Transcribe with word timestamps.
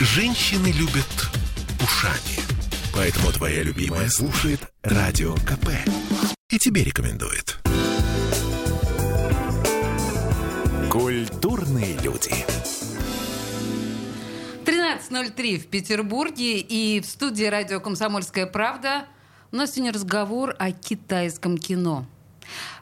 Женщины 0.00 0.68
любят 0.68 1.28
ушами. 1.82 2.38
Поэтому 2.94 3.32
твоя 3.32 3.64
любимая 3.64 4.08
слушает 4.08 4.60
Радио 4.84 5.34
КП. 5.34 5.70
И 6.50 6.58
тебе 6.58 6.84
рекомендует. 6.84 7.58
Культурные 10.88 11.98
люди. 11.98 12.32
13.03 14.64 15.58
в 15.58 15.66
Петербурге 15.66 16.60
и 16.60 17.00
в 17.00 17.04
студии 17.04 17.46
радио 17.46 17.80
«Комсомольская 17.80 18.46
правда» 18.46 19.06
у 19.50 19.56
нас 19.56 19.72
сегодня 19.72 19.92
разговор 19.92 20.54
о 20.60 20.70
китайском 20.70 21.58
кино. 21.58 22.06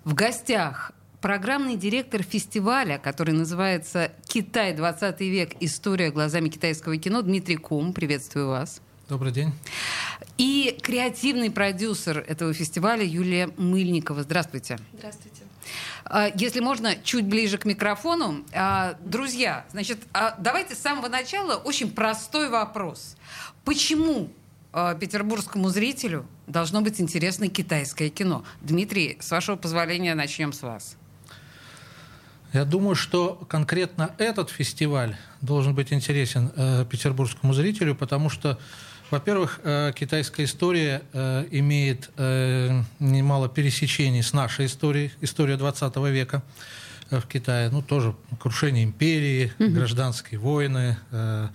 В 0.04 0.12
гостях 0.12 0.92
программный 1.20 1.76
директор 1.76 2.22
фестиваля, 2.22 2.98
который 2.98 3.34
называется 3.34 4.12
«Китай. 4.26 4.74
20 4.74 5.20
век. 5.20 5.54
История 5.60 6.10
глазами 6.10 6.48
китайского 6.48 6.96
кино» 6.96 7.22
Дмитрий 7.22 7.56
Кум. 7.56 7.92
Приветствую 7.92 8.48
вас. 8.48 8.80
Добрый 9.08 9.30
день. 9.30 9.52
И 10.36 10.76
креативный 10.82 11.50
продюсер 11.50 12.18
этого 12.18 12.52
фестиваля 12.52 13.04
Юлия 13.04 13.48
Мыльникова. 13.56 14.22
Здравствуйте. 14.22 14.78
Здравствуйте. 14.94 15.42
А, 16.04 16.30
если 16.34 16.60
можно, 16.60 16.96
чуть 16.96 17.24
ближе 17.24 17.58
к 17.58 17.64
микрофону. 17.64 18.44
А, 18.52 18.96
друзья, 19.00 19.64
значит, 19.70 19.98
а, 20.12 20.34
давайте 20.38 20.74
с 20.74 20.78
самого 20.78 21.08
начала 21.08 21.54
очень 21.56 21.90
простой 21.90 22.48
вопрос. 22.48 23.16
Почему 23.64 24.30
петербургскому 25.00 25.70
зрителю 25.70 26.26
должно 26.46 26.82
быть 26.82 27.00
интересно 27.00 27.48
китайское 27.48 28.10
кино? 28.10 28.44
Дмитрий, 28.60 29.16
с 29.20 29.30
вашего 29.30 29.56
позволения, 29.56 30.14
начнем 30.14 30.52
с 30.52 30.62
вас. 30.62 30.96
Я 32.52 32.64
думаю, 32.64 32.94
что 32.94 33.34
конкретно 33.48 34.14
этот 34.18 34.50
фестиваль 34.50 35.16
должен 35.40 35.74
быть 35.74 35.92
интересен 35.92 36.52
э, 36.56 36.84
петербургскому 36.88 37.52
зрителю, 37.52 37.94
потому 37.94 38.30
что, 38.30 38.58
во-первых, 39.10 39.60
э, 39.62 39.92
китайская 39.94 40.44
история 40.44 41.02
э, 41.12 41.46
имеет 41.50 42.10
э, 42.16 42.82
немало 42.98 43.48
пересечений 43.48 44.22
с 44.22 44.32
нашей 44.32 44.66
историей, 44.66 45.12
история 45.20 45.56
20 45.56 45.96
века 45.96 46.42
э, 47.10 47.20
в 47.20 47.26
Китае. 47.26 47.68
Ну, 47.70 47.82
тоже 47.82 48.14
крушение 48.40 48.84
империи, 48.84 49.52
mm-hmm. 49.58 49.68
гражданские 49.68 50.40
войны. 50.40 50.96
Э, 51.10 51.48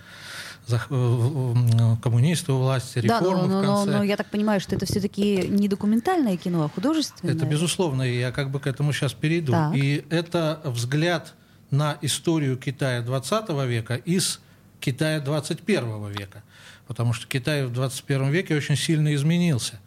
коммунисты 0.78 2.52
у 2.52 2.58
власти, 2.58 2.98
реформы 2.98 3.48
да, 3.48 3.48
но, 3.48 3.62
в 3.62 3.64
конце. 3.64 3.90
Но, 3.90 3.98
но 3.98 4.04
я 4.04 4.16
так 4.16 4.30
понимаю, 4.30 4.60
что 4.60 4.76
это 4.76 4.86
все-таки 4.86 5.48
не 5.48 5.68
документальное 5.68 6.36
кино, 6.36 6.64
а 6.64 6.68
художественное. 6.68 7.34
Это 7.34 7.46
безусловно, 7.46 8.02
и 8.02 8.18
я 8.18 8.32
как 8.32 8.50
бы 8.50 8.60
к 8.60 8.66
этому 8.66 8.92
сейчас 8.92 9.12
перейду. 9.12 9.52
Так. 9.52 9.74
И 9.74 10.04
это 10.10 10.60
взгляд 10.64 11.34
на 11.70 11.98
историю 12.02 12.56
Китая 12.56 13.02
20 13.02 13.48
века 13.66 13.96
из 13.96 14.40
Китая 14.80 15.20
21 15.20 16.08
века. 16.08 16.42
Потому 16.86 17.12
что 17.12 17.26
Китай 17.26 17.64
в 17.64 17.72
21 17.72 18.30
веке 18.30 18.56
очень 18.56 18.76
сильно 18.76 19.14
изменился. 19.14 19.80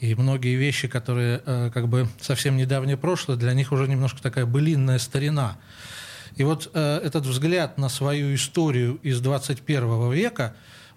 И 0.00 0.16
многие 0.16 0.56
вещи, 0.56 0.88
которые 0.88 1.42
э, 1.46 1.70
как 1.72 1.86
бы 1.86 2.08
совсем 2.20 2.56
недавнее 2.56 2.96
прошлое, 2.96 3.36
для 3.36 3.54
них 3.54 3.70
уже 3.70 3.86
немножко 3.86 4.20
такая 4.20 4.46
былинная 4.46 4.98
старина. 4.98 5.58
И 6.36 6.44
вот 6.44 6.70
э, 6.72 7.00
этот 7.04 7.26
взгляд 7.26 7.78
на 7.78 7.88
свою 7.88 8.34
историю 8.34 8.98
из 9.02 9.20
21 9.20 10.12
века, 10.12 10.54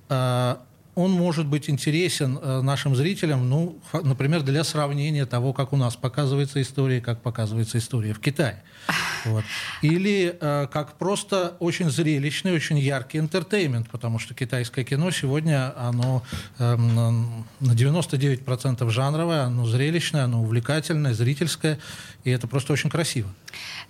э, 0.09 0.55
он 0.95 1.11
может 1.11 1.45
быть 1.45 1.69
интересен 1.69 2.39
э, 2.41 2.61
нашим 2.61 2.95
зрителям, 2.95 3.50
ну, 3.50 3.78
например, 3.91 4.41
для 4.44 4.63
сравнения 4.63 5.25
того, 5.25 5.52
как 5.52 5.73
у 5.73 5.78
нас 5.78 5.95
показывается 5.97 6.61
история, 6.61 7.02
как 7.02 7.22
показывается 7.22 7.78
история 7.78 8.13
в 8.13 8.19
Китае. 8.19 8.63
Вот. 9.25 9.44
Или 9.81 10.38
э, 10.39 10.67
как 10.72 11.00
просто 11.00 11.56
очень 11.59 11.89
зрелищный, 11.89 12.53
очень 12.53 12.78
яркий 12.78 13.17
интертеймент, 13.17 13.89
потому 13.89 14.19
что 14.19 14.36
китайское 14.36 14.86
кино 14.86 15.09
сегодня, 15.09 15.73
оно 15.75 16.22
э, 16.59 16.75
на 16.75 17.72
99% 17.72 18.88
жанровое, 18.91 19.41
оно 19.41 19.66
зрелищное, 19.66 20.25
оно 20.25 20.44
увлекательное, 20.44 21.16
зрительское, 21.16 21.79
и 22.24 22.29
это 22.29 22.45
просто 22.47 22.74
очень 22.74 22.91
красиво. 22.91 23.34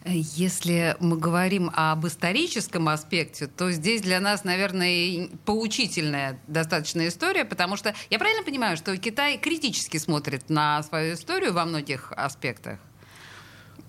Если 0.08 0.96
мы 1.00 1.18
говорим 1.18 1.72
об 1.74 2.06
историческом 2.06 2.90
аспекте, 2.90 3.48
то 3.48 3.72
здесь 3.72 4.04
для 4.04 4.20
нас, 4.20 4.44
наверное, 4.44 5.30
поучительная 5.46 6.40
достаточно 6.46 7.08
история, 7.08 7.44
потому 7.44 7.76
что 7.76 7.96
я 8.12 8.20
правильно 8.20 8.44
понимаю, 8.44 8.78
что 8.78 8.96
Китай 8.98 9.40
критически 9.40 9.98
смотрит 9.98 10.48
на 10.48 10.84
свою 10.84 11.16
историю 11.16 11.54
во 11.54 11.66
многих 11.66 12.12
аспектах? 12.16 12.78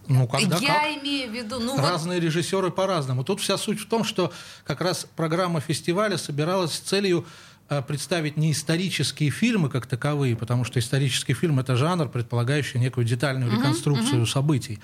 Ну, 0.09 0.27
когда 0.27 0.57
Я 0.57 0.69
как? 0.69 1.03
имею 1.03 1.31
в 1.31 1.35
виду... 1.35 1.61
Ну, 1.61 1.77
Разные 1.77 2.19
вот... 2.19 2.25
режиссеры 2.25 2.71
по-разному. 2.71 3.23
Тут 3.23 3.41
вся 3.41 3.59
суть 3.59 3.81
в 3.81 3.87
том, 3.87 4.03
что 4.03 4.33
как 4.65 4.81
раз 4.81 5.07
программа 5.17 5.61
фестиваля 5.61 6.17
собиралась 6.17 6.73
с 6.73 6.79
целью 6.79 7.27
э, 7.69 7.83
представить 7.83 8.39
не 8.39 8.53
исторические 8.53 9.29
фильмы 9.29 9.69
как 9.69 9.87
таковые, 9.87 10.35
потому 10.35 10.65
что 10.65 10.79
исторический 10.79 11.35
фильм– 11.35 11.59
это 11.61 11.77
жанр, 11.77 12.09
предполагающий 12.09 12.79
некую 12.79 13.05
детальную 13.05 13.53
реконструкцию 13.53 14.21
uh-huh, 14.21 14.23
uh-huh. 14.23 14.27
событий 14.27 14.79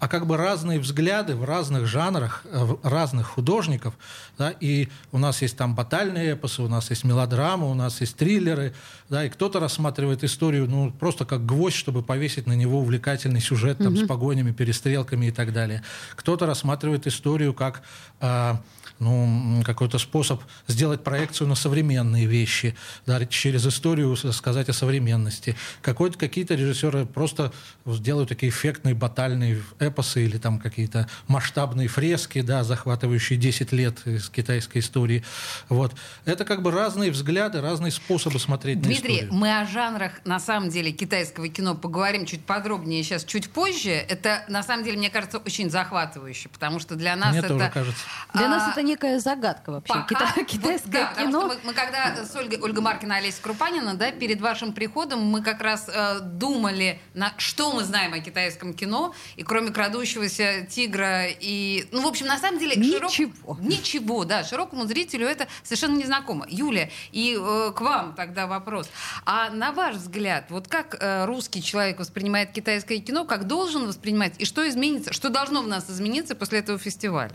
а 0.00 0.08
как 0.08 0.26
бы 0.26 0.38
разные 0.38 0.80
взгляды 0.80 1.36
в 1.36 1.44
разных 1.44 1.86
жанрах, 1.86 2.42
э, 2.46 2.64
в 2.64 2.80
разных 2.82 3.26
художников. 3.26 3.94
Да, 4.38 4.50
и 4.50 4.88
у 5.12 5.18
нас 5.18 5.42
есть 5.42 5.58
там 5.58 5.74
батальные 5.74 6.32
эпосы, 6.32 6.62
у 6.62 6.68
нас 6.68 6.88
есть 6.88 7.04
мелодрамы, 7.04 7.70
у 7.70 7.74
нас 7.74 8.00
есть 8.00 8.16
триллеры. 8.16 8.74
Да, 9.10 9.26
и 9.26 9.28
кто-то 9.28 9.60
рассматривает 9.60 10.24
историю 10.24 10.66
ну, 10.68 10.90
просто 10.90 11.26
как 11.26 11.44
гвоздь, 11.44 11.76
чтобы 11.76 12.02
повесить 12.02 12.46
на 12.46 12.54
него 12.54 12.80
увлекательный 12.80 13.42
сюжет 13.42 13.76
там, 13.76 13.92
mm-hmm. 13.92 14.04
с 14.04 14.08
погонями, 14.08 14.52
перестрелками 14.52 15.26
и 15.26 15.30
так 15.30 15.52
далее. 15.52 15.82
Кто-то 16.16 16.46
рассматривает 16.46 17.06
историю 17.06 17.52
как... 17.52 17.82
Э, 18.20 18.56
ну, 19.00 19.62
какой-то 19.64 19.98
способ 19.98 20.42
сделать 20.68 21.02
проекцию 21.02 21.48
на 21.48 21.54
современные 21.54 22.26
вещи, 22.26 22.76
да, 23.06 23.24
через 23.26 23.66
историю 23.66 24.14
сказать 24.16 24.68
о 24.68 24.72
современности. 24.72 25.56
Какой-то, 25.80 26.18
какие-то 26.18 26.54
режиссеры 26.54 27.06
просто 27.06 27.52
делают 27.86 28.28
такие 28.28 28.50
эффектные 28.50 28.94
батальные 28.94 29.62
эпосы 29.78 30.24
или 30.24 30.36
там 30.36 30.60
какие-то 30.60 31.08
масштабные 31.28 31.88
фрески, 31.88 32.42
да, 32.42 32.62
захватывающие 32.62 33.38
10 33.38 33.72
лет 33.72 34.06
из 34.06 34.28
китайской 34.28 34.78
истории. 34.78 35.24
Вот. 35.70 35.94
Это 36.26 36.44
как 36.44 36.62
бы 36.62 36.70
разные 36.70 37.10
взгляды, 37.10 37.60
разные 37.60 37.92
способы 37.92 38.38
смотреть 38.38 38.82
Дмитрий, 38.82 39.08
на 39.08 39.16
историю. 39.16 39.34
мы 39.34 39.60
о 39.60 39.66
жанрах, 39.66 40.12
на 40.26 40.38
самом 40.38 40.68
деле, 40.68 40.92
китайского 40.92 41.48
кино 41.48 41.74
поговорим 41.74 42.26
чуть 42.26 42.44
подробнее 42.44 43.02
сейчас, 43.02 43.24
чуть 43.24 43.50
позже. 43.50 43.90
Это, 43.92 44.44
на 44.48 44.62
самом 44.62 44.84
деле, 44.84 44.98
мне 44.98 45.08
кажется, 45.08 45.38
очень 45.38 45.70
захватывающе, 45.70 46.50
потому 46.50 46.80
что 46.80 46.96
для 46.96 47.16
нас 47.16 47.30
мне 47.30 47.38
это... 47.38 47.48
Тоже 47.48 47.70
кажется. 47.70 48.04
Для 48.34 48.46
а... 48.46 48.48
нас 48.48 48.72
это 48.72 48.82
некая 48.90 49.18
загадка 49.18 49.70
вообще. 49.70 49.94
Пока, 49.94 50.06
Кита- 50.06 50.44
китайское 50.44 51.12
да, 51.16 51.22
кино. 51.22 51.46
Мы, 51.46 51.56
мы 51.64 51.72
когда 51.72 52.24
с 52.24 52.34
Ольгой, 52.34 52.58
Ольга 52.60 52.80
Маркина, 52.80 53.16
Олеся 53.16 53.40
Крупанина, 53.40 53.94
да, 53.94 54.10
перед 54.10 54.40
вашим 54.40 54.72
приходом 54.72 55.22
мы 55.22 55.42
как 55.42 55.60
раз 55.60 55.88
э, 55.88 56.20
думали, 56.20 57.00
на 57.14 57.32
что 57.38 57.72
мы 57.72 57.84
знаем 57.84 58.12
о 58.12 58.20
китайском 58.20 58.74
кино, 58.74 59.14
и 59.36 59.42
кроме 59.42 59.70
крадущегося 59.70 60.66
тигра 60.68 61.26
и... 61.28 61.86
Ну, 61.92 62.02
в 62.02 62.06
общем, 62.06 62.26
на 62.26 62.38
самом 62.38 62.58
деле... 62.58 62.76
Ничего. 62.76 63.08
Широк... 63.08 63.60
Ничего, 63.60 64.24
да. 64.24 64.44
Широкому 64.44 64.86
зрителю 64.86 65.26
это 65.26 65.46
совершенно 65.62 65.96
незнакомо. 65.96 66.46
Юля, 66.48 66.90
и 67.12 67.38
э, 67.40 67.72
к 67.74 67.80
вам 67.80 68.14
тогда 68.14 68.46
вопрос. 68.46 68.88
А 69.24 69.50
на 69.50 69.72
ваш 69.72 69.96
взгляд, 69.96 70.46
вот 70.50 70.68
как 70.68 70.96
э, 71.00 71.24
русский 71.26 71.62
человек 71.62 71.98
воспринимает 71.98 72.50
китайское 72.52 72.98
кино, 72.98 73.24
как 73.24 73.46
должен 73.46 73.86
воспринимать, 73.86 74.34
и 74.38 74.44
что 74.44 74.68
изменится, 74.68 75.12
что 75.12 75.28
должно 75.28 75.62
в 75.62 75.68
нас 75.68 75.88
измениться 75.88 76.34
после 76.34 76.58
этого 76.58 76.78
фестиваля? 76.78 77.34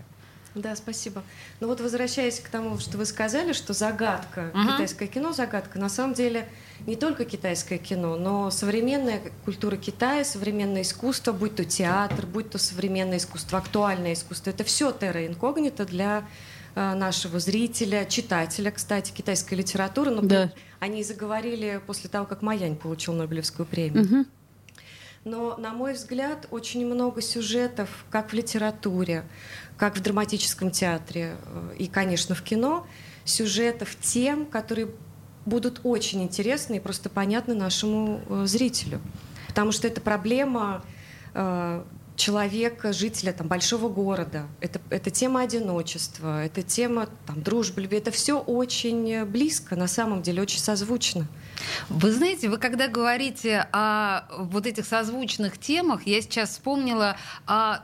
Да, 0.55 0.73
спасибо. 0.77 1.21
Ну 1.59 1.67
вот 1.67 1.81
возвращаясь 1.81 2.39
к 2.39 2.47
тому, 2.47 2.79
что 2.79 2.97
вы 2.97 3.05
сказали, 3.05 3.51
что 3.51 3.73
загадка, 3.73 4.51
uh-huh. 4.53 4.73
китайское 4.73 5.07
кино 5.09 5.33
загадка, 5.33 5.79
на 5.79 5.89
самом 5.89 6.13
деле 6.13 6.47
не 6.87 6.95
только 6.95 7.25
китайское 7.25 7.77
кино, 7.77 8.15
но 8.15 8.49
современная 8.51 9.21
культура 9.43 9.75
Китая, 9.75 10.23
современное 10.23 10.83
искусство, 10.83 11.33
будь 11.33 11.55
то 11.55 11.65
театр, 11.65 12.25
будь 12.25 12.49
то 12.49 12.57
современное 12.57 13.17
искусство, 13.17 13.59
актуальное 13.59 14.13
искусство, 14.13 14.49
это 14.49 14.63
все 14.63 14.91
терра 14.91 15.27
инкогнито 15.27 15.85
для 15.85 16.25
э, 16.75 16.93
нашего 16.93 17.39
зрителя, 17.39 18.05
читателя, 18.05 18.71
кстати, 18.71 19.11
китайской 19.11 19.55
литературы. 19.55 20.11
Но 20.11 20.21
да. 20.21 20.53
они 20.79 21.03
заговорили 21.03 21.81
после 21.85 22.09
того, 22.09 22.25
как 22.25 22.41
Маянь 22.41 22.77
получил 22.77 23.13
Нобелевскую 23.13 23.65
премию. 23.65 24.05
Uh-huh. 24.05 24.25
Но, 25.25 25.57
на 25.57 25.73
мой 25.73 25.93
взгляд, 25.93 26.45
очень 26.51 26.85
много 26.85 27.19
сюжетов, 27.19 28.05
как 28.11 28.29
в 28.29 28.33
литературе, 28.33 29.25
как 29.75 29.97
в 29.97 30.01
драматическом 30.01 30.69
театре 30.69 31.37
э, 31.43 31.75
и, 31.79 31.87
конечно, 31.87 32.35
в 32.35 32.43
кино, 32.43 32.85
сюжетов, 33.23 33.97
тем, 33.99 34.45
которые 34.45 34.89
будут 35.47 35.81
очень 35.83 36.21
интересны 36.21 36.75
и 36.75 36.79
просто 36.79 37.09
понятны 37.09 37.55
нашему 37.55 38.21
э, 38.29 38.45
зрителю. 38.45 39.01
Потому 39.47 39.71
что 39.71 39.87
это 39.87 39.99
проблема 39.99 40.85
э, 41.33 41.83
человека, 42.15 42.93
жителя 42.93 43.33
там, 43.33 43.47
большого 43.47 43.89
города. 43.89 44.45
Это, 44.61 44.79
это 44.91 45.09
тема 45.09 45.41
одиночества, 45.41 46.45
это 46.45 46.61
тема 46.61 47.09
там, 47.25 47.41
дружбы, 47.41 47.81
любви. 47.81 47.97
Это 47.97 48.11
все 48.11 48.39
очень 48.39 49.25
близко, 49.25 49.75
на 49.75 49.87
самом 49.87 50.21
деле, 50.21 50.43
очень 50.43 50.59
созвучно. 50.59 51.27
Вы 51.89 52.11
знаете, 52.11 52.49
вы 52.49 52.57
когда 52.57 52.87
говорите 52.87 53.67
о 53.71 54.23
вот 54.37 54.65
этих 54.65 54.85
созвучных 54.85 55.57
темах, 55.57 56.05
я 56.05 56.21
сейчас 56.21 56.51
вспомнила 56.51 57.17
о 57.45 57.79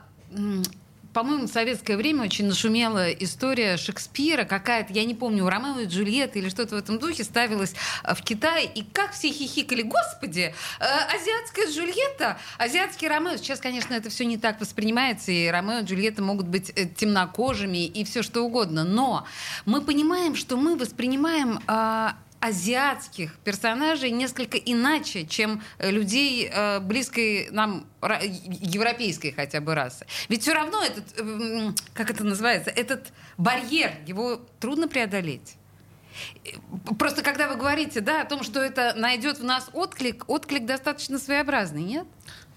по-моему, 1.12 1.46
в 1.46 1.50
советское 1.50 1.96
время 1.96 2.24
очень 2.24 2.46
нашумела 2.46 3.10
история 3.10 3.76
Шекспира, 3.76 4.44
какая-то, 4.44 4.92
я 4.92 5.04
не 5.04 5.14
помню, 5.14 5.48
Ромео 5.48 5.80
и 5.80 5.86
Джульетты 5.86 6.38
или 6.38 6.48
что-то 6.48 6.76
в 6.76 6.78
этом 6.78 6.98
духе 6.98 7.24
ставилась 7.24 7.74
э, 8.04 8.14
в 8.14 8.22
Китае, 8.22 8.66
и 8.66 8.82
как 8.82 9.12
все 9.12 9.30
хихикали, 9.30 9.82
господи, 9.82 10.54
э, 10.80 10.84
азиатская 10.84 11.66
Джульетта, 11.70 12.38
азиатский 12.58 13.08
Ромео. 13.08 13.36
Сейчас, 13.36 13.60
конечно, 13.60 13.94
это 13.94 14.10
все 14.10 14.24
не 14.24 14.38
так 14.38 14.60
воспринимается, 14.60 15.32
и 15.32 15.48
Ромео 15.48 15.80
и 15.80 15.84
Джульетта 15.84 16.22
могут 16.22 16.46
быть 16.46 16.72
э, 16.74 16.86
темнокожими 16.86 17.84
и 17.84 18.04
все 18.04 18.22
что 18.22 18.42
угодно, 18.42 18.84
но 18.84 19.26
мы 19.66 19.82
понимаем, 19.82 20.34
что 20.34 20.56
мы 20.56 20.76
воспринимаем 20.76 21.60
э, 21.68 22.08
азиатских 22.42 23.36
персонажей 23.44 24.10
несколько 24.10 24.58
иначе, 24.58 25.24
чем 25.24 25.62
э, 25.78 25.92
людей 25.92 26.50
э, 26.52 26.80
близкой 26.80 27.48
нам 27.52 27.86
европейской 28.00 29.30
хотя 29.30 29.60
бы 29.60 29.76
расы. 29.76 30.06
Ведь 30.28 30.42
все 30.42 30.52
равно 30.52 30.82
этот, 30.82 31.04
э, 31.18 31.70
как 31.94 32.10
это 32.10 32.24
называется, 32.24 32.70
этот 32.70 33.12
барьер, 33.38 33.92
его 34.06 34.40
трудно 34.58 34.88
преодолеть. 34.88 35.54
Просто 36.98 37.22
когда 37.22 37.48
вы 37.48 37.54
говорите 37.54 38.00
да, 38.00 38.22
о 38.22 38.24
том, 38.24 38.42
что 38.42 38.60
это 38.60 38.92
найдет 38.96 39.38
в 39.38 39.44
нас 39.44 39.70
отклик, 39.72 40.24
отклик 40.28 40.66
достаточно 40.66 41.20
своеобразный, 41.20 41.82
нет? 41.82 42.06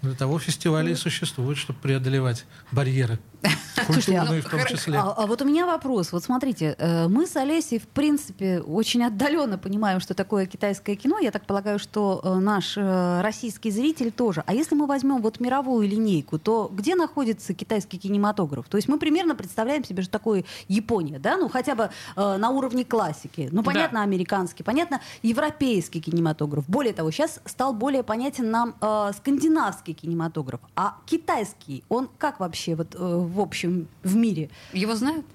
Для 0.02 0.14
того 0.14 0.40
фестивали 0.40 0.92
и 0.92 0.96
существуют, 0.96 1.60
чтобы 1.60 1.80
преодолевать 1.80 2.46
барьеры. 2.72 3.20
Культурные 3.88 4.42
в 4.42 4.50
том 4.50 4.66
числе. 4.66 4.98
А, 4.98 5.14
а 5.18 5.26
вот 5.26 5.42
у 5.42 5.46
меня 5.46 5.66
вопрос. 5.66 6.12
Вот 6.12 6.24
смотрите, 6.24 6.76
э, 6.78 7.08
мы 7.08 7.26
с 7.26 7.36
Олесей, 7.36 7.80
в 7.80 7.88
принципе, 7.88 8.60
очень 8.60 9.04
отдаленно 9.04 9.58
понимаем, 9.58 10.00
что 10.00 10.14
такое 10.14 10.46
китайское 10.46 10.96
кино. 10.96 11.20
Я 11.20 11.32
так 11.32 11.46
полагаю, 11.46 11.80
что 11.80 12.22
э, 12.24 12.36
наш 12.36 12.78
э, 12.78 13.22
российский 13.22 13.72
зритель 13.72 14.12
тоже. 14.12 14.44
А 14.46 14.54
если 14.54 14.76
мы 14.76 14.88
возьмем 14.88 15.22
вот 15.22 15.40
мировую 15.40 15.88
линейку, 15.88 16.40
то 16.40 16.70
где 16.72 16.96
находится 16.96 17.54
китайский 17.54 17.98
кинематограф? 17.98 18.68
То 18.68 18.78
есть 18.78 18.88
мы 18.88 18.98
примерно 18.98 19.36
представляем 19.36 19.84
себе, 19.84 20.04
что 20.04 20.12
такое 20.12 20.46
Япония, 20.68 21.20
да? 21.20 21.38
Ну, 21.38 21.50
хотя 21.50 21.76
бы 21.76 21.90
на 22.16 22.50
уровне 22.50 22.86
классики. 22.86 23.50
Ну, 23.52 23.64
понятно, 23.64 24.00
да. 24.00 24.04
американский, 24.04 24.64
понятно, 24.64 25.02
европейский 25.22 26.02
кинематограф. 26.02 26.66
Более 26.68 26.94
того, 26.94 27.12
сейчас 27.12 27.40
стал 27.46 27.74
более 27.74 28.04
понятен 28.04 28.50
нам 28.50 28.76
скандинавский 29.18 29.94
кинематограф. 29.94 30.62
А 30.76 30.98
китайский, 31.06 31.84
он 31.90 32.10
как 32.18 32.40
вообще 32.40 32.76
вот 32.76 32.96
в 33.36 33.40
общем 33.42 33.88
в 34.04 34.16
мире. 34.16 34.50
Его 34.74 34.96
знают? 34.96 35.26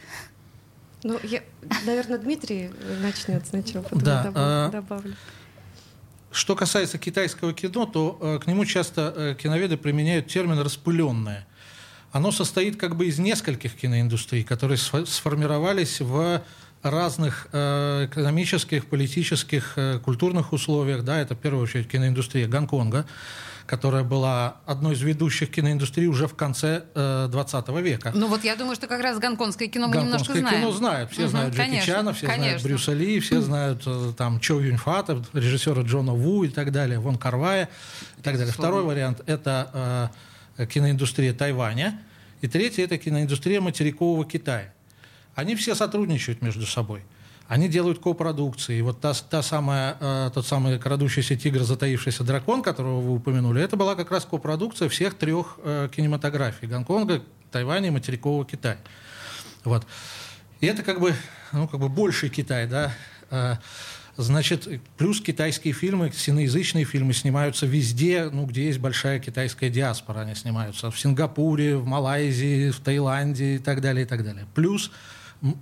Ну, 1.03 1.19
я, 1.23 1.43
наверное, 1.87 2.19
Дмитрий 2.19 2.71
начнет 3.01 3.47
сначала, 3.47 3.83
потом 3.83 4.01
да, 4.01 4.23
добав, 4.25 4.37
а... 4.37 4.69
добавлю. 4.71 5.15
Что 6.33 6.55
касается 6.55 6.99
китайского 6.99 7.53
кино, 7.53 7.87
то 7.87 8.19
э, 8.21 8.39
к 8.39 8.47
нему 8.47 8.65
часто 8.65 9.13
э, 9.17 9.35
киноведы 9.35 9.77
применяют 9.77 10.29
термин 10.29 10.59
«распыленное». 10.61 11.47
Оно 12.13 12.33
состоит 12.33 12.77
как 12.77 12.97
бы 12.97 13.07
из 13.07 13.19
нескольких 13.19 13.75
киноиндустрий, 13.75 14.45
которые 14.45 14.79
сформировались 14.79 16.01
в 16.01 16.43
разных 16.83 17.49
э, 17.53 18.07
экономических, 18.07 18.87
политических, 18.87 19.75
э, 19.77 19.99
культурных 19.99 20.53
условиях. 20.53 21.05
Да, 21.05 21.19
это 21.21 21.35
в 21.35 21.39
первую 21.39 21.63
очередь 21.65 21.89
киноиндустрия 21.89 22.49
Гонконга, 22.49 23.05
которая 23.67 24.03
была 24.03 24.57
одной 24.67 24.95
из 24.95 25.03
ведущих 25.03 25.51
киноиндустрий 25.51 26.07
уже 26.07 26.27
в 26.27 26.35
конце 26.35 26.85
э, 26.95 27.29
20 27.31 27.69
века. 27.81 28.13
Ну 28.15 28.29
вот 28.29 28.45
я 28.45 28.57
думаю, 28.57 28.77
что 28.77 28.87
как 28.87 29.03
раз 29.03 29.19
гонконгское 29.19 29.69
кино 29.69 29.89
мы 29.89 29.95
гонконгское 29.95 30.37
немножко 30.37 30.49
знаем. 30.49 30.63
кино 30.63 30.73
знают. 30.73 31.11
Все 31.13 31.23
угу, 31.23 31.31
знают 31.31 31.55
Джеки 31.55 31.67
конечно, 31.67 31.87
Чана, 31.87 32.13
все 32.15 32.27
конечно. 32.27 32.45
знают 32.45 32.63
Брюса 32.63 32.93
Ли, 32.95 33.21
все 33.21 33.41
знают 33.43 33.83
э, 33.87 34.13
там 34.17 34.41
Чо 34.41 34.59
Юньфата, 34.59 35.23
режиссера 35.35 35.83
Джона 35.83 36.15
Ву 36.15 36.45
и 36.45 36.49
так 36.49 36.73
далее, 36.73 36.99
Вон 36.99 37.19
Карвая 37.19 37.69
и 38.19 38.23
так 38.23 38.39
далее. 38.39 38.53
Второй 38.53 38.85
вариант– 38.85 39.21
это 39.27 40.11
э, 40.57 40.67
киноиндустрия 40.67 41.35
Тайваня. 41.35 42.01
И 42.41 42.49
третий– 42.49 42.81
это 42.85 42.97
киноиндустрия 42.97 43.61
материкового 43.61 44.25
Китая. 44.25 44.73
Они 45.41 45.55
все 45.55 45.75
сотрудничают 45.75 46.43
между 46.43 46.67
собой. 46.67 47.03
Они 47.49 47.67
делают 47.67 47.99
копродукции. 47.99 48.77
И 48.77 48.83
вот 48.83 49.01
та, 49.01 49.15
та 49.15 49.43
самая, 49.43 49.97
э, 49.99 50.31
тот 50.35 50.47
самый 50.47 50.79
крадущийся 50.79 51.35
тигр, 51.35 51.63
затаившийся 51.63 52.25
дракон, 52.25 52.63
которого 52.63 53.01
вы 53.01 53.15
упомянули, 53.15 53.63
это 53.63 53.77
была 53.77 53.95
как 53.95 54.11
раз 54.11 54.27
копродукция 54.27 54.91
всех 54.91 55.15
трех 55.15 55.59
э, 55.65 55.89
кинематографий. 55.91 56.69
Гонконга, 56.69 57.23
Тайваня 57.51 57.89
и 57.89 57.91
материкового 57.91 58.45
Китая. 58.45 58.77
Вот. 59.65 59.87
И 60.61 60.67
это 60.67 60.83
как 60.83 61.01
бы, 61.01 61.15
ну, 61.53 61.67
как 61.67 61.81
бы 61.81 61.89
больший 61.89 62.29
Китай, 62.29 62.67
да. 62.67 62.93
Э, 63.31 63.57
значит, 64.19 64.69
плюс 64.99 65.23
китайские 65.23 65.73
фильмы, 65.73 66.13
синоязычные 66.15 66.85
фильмы 66.85 67.15
снимаются 67.15 67.65
везде, 67.65 68.29
ну, 68.31 68.45
где 68.45 68.67
есть 68.67 68.79
большая 68.79 69.19
китайская 69.19 69.71
диаспора. 69.71 70.21
Они 70.21 70.35
снимаются 70.35 70.91
в 70.91 71.01
Сингапуре, 71.01 71.77
в 71.77 71.87
Малайзии, 71.87 72.71
в 72.71 72.81
Таиланде 72.81 73.57
и 73.57 73.59
так 73.59 73.81
далее, 73.81 74.05
и 74.05 74.07
так 74.07 74.23
далее. 74.23 74.47
Плюс 74.55 74.91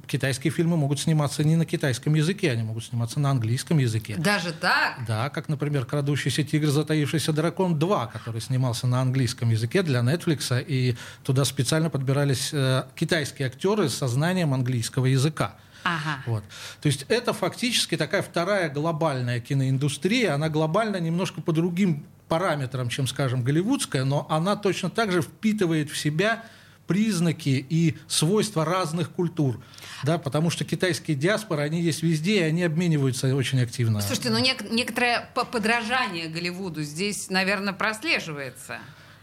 китайские 0.07 0.53
фильмы 0.53 0.77
могут 0.77 1.01
сниматься 1.01 1.45
не 1.45 1.57
на 1.57 1.65
китайском 1.65 2.15
языке, 2.15 2.51
они 2.51 2.63
могут 2.63 2.85
сниматься 2.85 3.21
на 3.21 3.31
английском 3.31 3.79
языке. 3.79 4.17
Даже 4.17 4.53
так? 4.53 5.05
Да, 5.07 5.31
как, 5.31 5.49
например, 5.49 5.85
«Крадущийся 5.85 6.43
тигр, 6.43 6.69
затаившийся 6.69 7.33
дракон 7.33 7.79
2», 7.79 8.13
который 8.13 8.41
снимался 8.41 8.87
на 8.87 9.01
английском 9.01 9.51
языке 9.51 9.83
для 9.83 10.01
Netflix, 10.01 10.65
и 10.67 10.97
туда 11.23 11.45
специально 11.45 11.91
подбирались 11.91 12.51
э, 12.53 12.85
китайские 12.95 13.47
актеры 13.47 13.89
со 13.89 14.09
знанием 14.09 14.53
английского 14.53 15.07
языка. 15.07 15.57
Ага. 15.85 16.23
Вот. 16.27 16.45
То 16.81 16.89
есть 16.89 17.07
это 17.09 17.33
фактически 17.33 17.97
такая 17.97 18.23
вторая 18.23 18.69
глобальная 18.69 19.41
киноиндустрия, 19.41 20.35
она 20.35 20.49
глобальна 20.49 20.97
немножко 20.97 21.41
по 21.41 21.53
другим 21.53 22.05
параметрам, 22.29 22.89
чем, 22.89 23.07
скажем, 23.07 23.43
голливудская, 23.43 24.05
но 24.05 24.27
она 24.29 24.57
точно 24.57 24.91
так 24.91 25.13
же 25.13 25.23
впитывает 25.23 25.91
в 25.91 25.97
себя 25.97 26.45
признаки 26.88 27.64
и 27.69 27.96
свойства 28.08 28.64
разных 28.64 29.11
культур. 29.12 29.62
Да, 30.02 30.19
потому 30.19 30.50
что 30.50 30.64
китайские 30.64 31.17
диаспоры, 31.17 31.62
они 31.62 31.81
есть 31.81 32.02
везде, 32.02 32.38
и 32.40 32.43
они 32.43 32.64
обмениваются 32.64 33.35
очень 33.37 33.61
активно. 33.61 34.00
Слушайте, 34.00 34.31
ну 34.31 34.38
нек- 34.38 34.69
некоторое 34.73 35.29
подражание 35.35 36.29
Голливуду 36.29 36.82
здесь, 36.82 37.31
наверное, 37.31 37.73
прослеживается. 37.75 38.79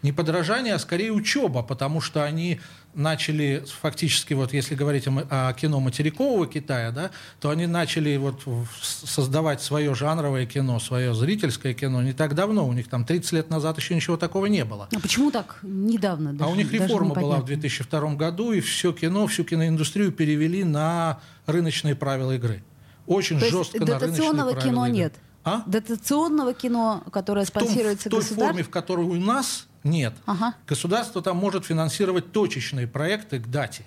Не 0.06 0.12
подражание, 0.12 0.76
а 0.76 0.80
скорее 0.80 1.12
учеба, 1.12 1.64
потому 1.64 2.00
что 2.00 2.24
они 2.24 2.60
начали 2.94 3.66
фактически, 3.82 4.36
вот 4.36 4.54
если 4.54 4.76
говорить 4.76 5.08
о, 5.08 5.50
о 5.50 5.54
кино 5.54 5.80
материкового 5.80 6.46
Китая, 6.46 6.92
да, 6.92 7.10
то 7.40 7.50
они 7.50 7.66
начали 7.66 8.16
вот 8.18 8.44
создавать 8.84 9.64
свое 9.64 9.96
жанровое 9.96 10.46
кино, 10.46 10.80
свое 10.80 11.16
зрительское 11.16 11.74
кино 11.74 12.04
не 12.04 12.14
так 12.14 12.36
давно. 12.36 12.68
У 12.68 12.74
них 12.74 12.88
там 12.88 13.04
30 13.04 13.32
лет 13.32 13.50
назад 13.50 13.80
еще 13.80 13.96
ничего 13.96 14.16
такого 14.16 14.46
не 14.46 14.64
было. 14.64 14.88
А 14.96 15.00
почему 15.00 15.32
так 15.32 15.58
недавно? 15.64 16.34
Даже, 16.34 16.52
а 16.52 16.54
у 16.54 16.56
них 16.56 16.72
реформа 16.72 17.16
была 17.16 17.38
в 17.38 17.46
2002 17.46 18.14
году, 18.14 18.52
и 18.52 18.60
все 18.60 18.94
кино, 18.94 19.26
всю 19.26 19.44
киноиндустрию 19.44 20.12
перевели 20.12 20.64
на 20.64 21.20
рыночные 21.48 21.96
правила 21.96 22.34
игры. 22.34 22.64
Очень 23.08 23.40
то 23.40 23.50
жестко 23.50 23.84
на 23.84 23.98
рыночные 23.98 24.30
правила 24.30 24.62
кино 24.62 24.86
игры. 24.86 24.98
нет? 24.98 25.14
А? 25.44 25.64
Дотационного 25.66 26.54
кино, 26.54 27.04
которое 27.12 27.46
спонсируется 27.46 28.10
в 28.10 28.12
том, 28.12 28.22
в 28.22 28.24
той 28.24 28.30
государством? 28.30 28.48
форме, 28.48 28.64
в 28.64 28.70
которой 28.70 29.06
у 29.06 29.16
нас 29.16 29.68
нет. 29.86 30.14
Ага. 30.26 30.56
Государство 30.68 31.22
там 31.22 31.38
может 31.38 31.66
финансировать 31.66 32.32
точечные 32.32 32.88
проекты 32.88 33.40
к 33.40 33.48
дате. 33.48 33.86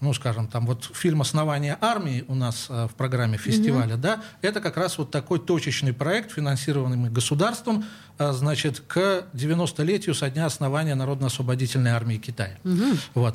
Ну, 0.00 0.14
скажем, 0.14 0.48
там 0.48 0.66
вот 0.66 0.90
фильм 0.94 1.20
«Основание 1.20 1.76
армии» 1.78 2.24
у 2.26 2.34
нас 2.34 2.68
э, 2.70 2.88
в 2.88 2.94
программе 2.94 3.36
фестиваля, 3.36 3.96
угу. 3.96 4.02
да, 4.02 4.22
это 4.40 4.62
как 4.62 4.78
раз 4.78 4.96
вот 4.96 5.10
такой 5.10 5.38
точечный 5.38 5.92
проект, 5.92 6.32
финансированный 6.32 7.10
государством, 7.10 7.84
э, 8.18 8.32
значит, 8.32 8.80
к 8.80 9.26
90-летию 9.34 10.14
со 10.14 10.30
дня 10.30 10.46
основания 10.46 10.94
Народно-освободительной 10.94 11.90
армии 11.90 12.16
Китая. 12.16 12.56
Угу. 12.64 12.96
Вот. 13.14 13.34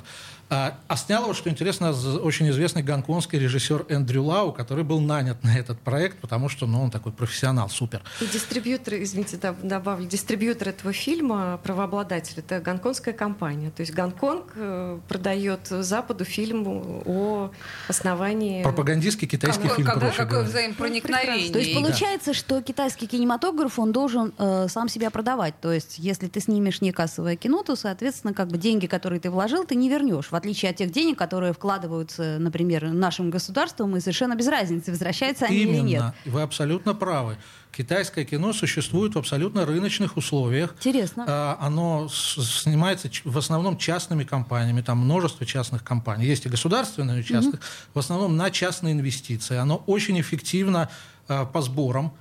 А, 0.50 0.78
а 0.88 0.96
снял 0.96 1.24
его, 1.24 1.34
что 1.34 1.50
интересно, 1.50 1.90
очень 1.90 2.50
известный 2.52 2.84
гонконгский 2.84 3.40
режиссер 3.40 3.88
Эндрю 3.90 4.24
Лау, 4.24 4.52
который 4.52 4.84
был 4.84 5.00
нанят 5.00 5.44
на 5.44 5.58
этот 5.58 5.80
проект, 5.80 6.20
потому 6.20 6.50
что 6.50 6.68
ну, 6.68 6.84
он 6.84 6.92
такой 6.92 7.12
профессионал, 7.12 7.68
супер. 7.70 8.04
И 8.22 8.28
дистрибьютор, 8.28 8.96
извините, 8.96 9.38
добавлю, 9.64 10.06
дистрибьютор 10.06 10.70
этого 10.70 10.94
фильма, 10.94 11.60
правообладатель, 11.64 12.36
это 12.38 12.60
гонконгская 12.60 13.14
компания. 13.14 13.72
То 13.72 13.82
есть 13.82 13.94
Гонконг 13.94 14.54
э, 14.56 15.00
продает 15.08 15.68
Западу 15.68 16.26
фильм 16.26 16.68
о 17.06 17.52
основании... 17.88 18.62
Пропагандистский 18.62 19.28
китайский 19.28 19.68
как, 19.68 19.78
фильм, 19.78 19.88
как, 19.88 19.96
короче 19.96 20.18
Какое 20.18 20.30
говоря. 20.30 20.50
взаимопроникновение. 20.50 21.52
То 21.52 21.60
есть 21.60 21.74
получается, 21.74 22.34
что 22.36 22.62
китайский 22.62 23.08
кинематограф, 23.08 23.80
он 23.80 23.92
должен 23.92 24.34
э, 24.38 24.68
сам 24.70 24.90
себя 24.90 25.10
продавать. 25.10 25.60
То 25.60 25.72
есть 25.72 25.98
если 25.98 26.28
ты 26.28 26.40
снимешь 26.40 26.82
не 26.82 26.92
кассовое 26.92 27.36
кино, 27.36 27.64
то, 27.64 27.76
соответственно, 27.76 28.34
как 28.34 28.50
бы 28.50 28.60
деньги, 28.60 28.86
которые 28.86 29.20
ты 29.20 29.32
вложил, 29.32 29.66
ты 29.66 29.74
не 29.74 29.90
вернешь 29.90 30.30
в 30.36 30.38
отличие 30.38 30.72
от 30.72 30.76
тех 30.76 30.92
денег, 30.92 31.18
которые 31.18 31.54
вкладываются, 31.54 32.40
например, 32.40 32.92
нашим 32.92 33.30
государством, 33.30 33.96
и 33.96 34.02
совершенно 34.02 34.36
без 34.36 34.50
разницы, 34.50 34.92
возвращаются 34.92 35.46
они 35.46 35.60
Именно. 35.60 35.76
или 35.76 35.82
нет. 35.82 36.04
Вы 36.26 36.42
абсолютно 36.42 36.94
правы. 36.94 37.38
Китайское 37.72 38.26
кино 38.26 38.52
существует 38.52 39.16
в 39.16 39.18
абсолютно 39.18 39.66
рыночных 39.66 40.18
условиях. 40.18 40.76
Интересно. 40.80 41.24
А, 41.26 41.58
оно 41.62 42.10
снимается 42.10 43.10
в 43.24 43.38
основном 43.38 43.78
частными 43.78 44.26
компаниями, 44.26 44.82
там 44.82 44.98
множество 44.98 45.46
частных 45.46 45.86
компаний. 45.86 46.26
Есть 46.26 46.46
и 46.46 46.50
государственные, 46.50 47.22
и 47.22 47.24
частные. 47.24 47.54
Mm-hmm. 47.54 47.94
В 47.94 48.00
основном 48.00 48.36
на 48.36 48.52
частные 48.52 48.92
инвестиции. 48.92 49.56
Оно 49.56 49.84
очень 49.86 50.20
эффективно 50.20 50.90
а, 51.30 51.46
по 51.46 51.62
сборам 51.62 52.12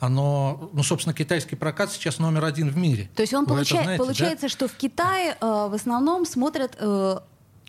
оно, 0.00 0.70
ну, 0.72 0.82
собственно, 0.82 1.14
китайский 1.14 1.56
прокат 1.56 1.90
сейчас 1.90 2.18
номер 2.18 2.44
один 2.44 2.70
в 2.70 2.76
мире. 2.76 3.10
То 3.16 3.22
есть 3.22 3.34
он 3.34 3.44
Вы 3.44 3.54
получа... 3.54 3.82
знаете, 3.82 4.02
получается, 4.02 4.42
да? 4.42 4.48
что 4.48 4.68
в 4.68 4.74
Китае 4.74 5.36
э, 5.40 5.44
в 5.44 5.74
основном 5.74 6.24
смотрят 6.24 6.76
э, 6.78 7.18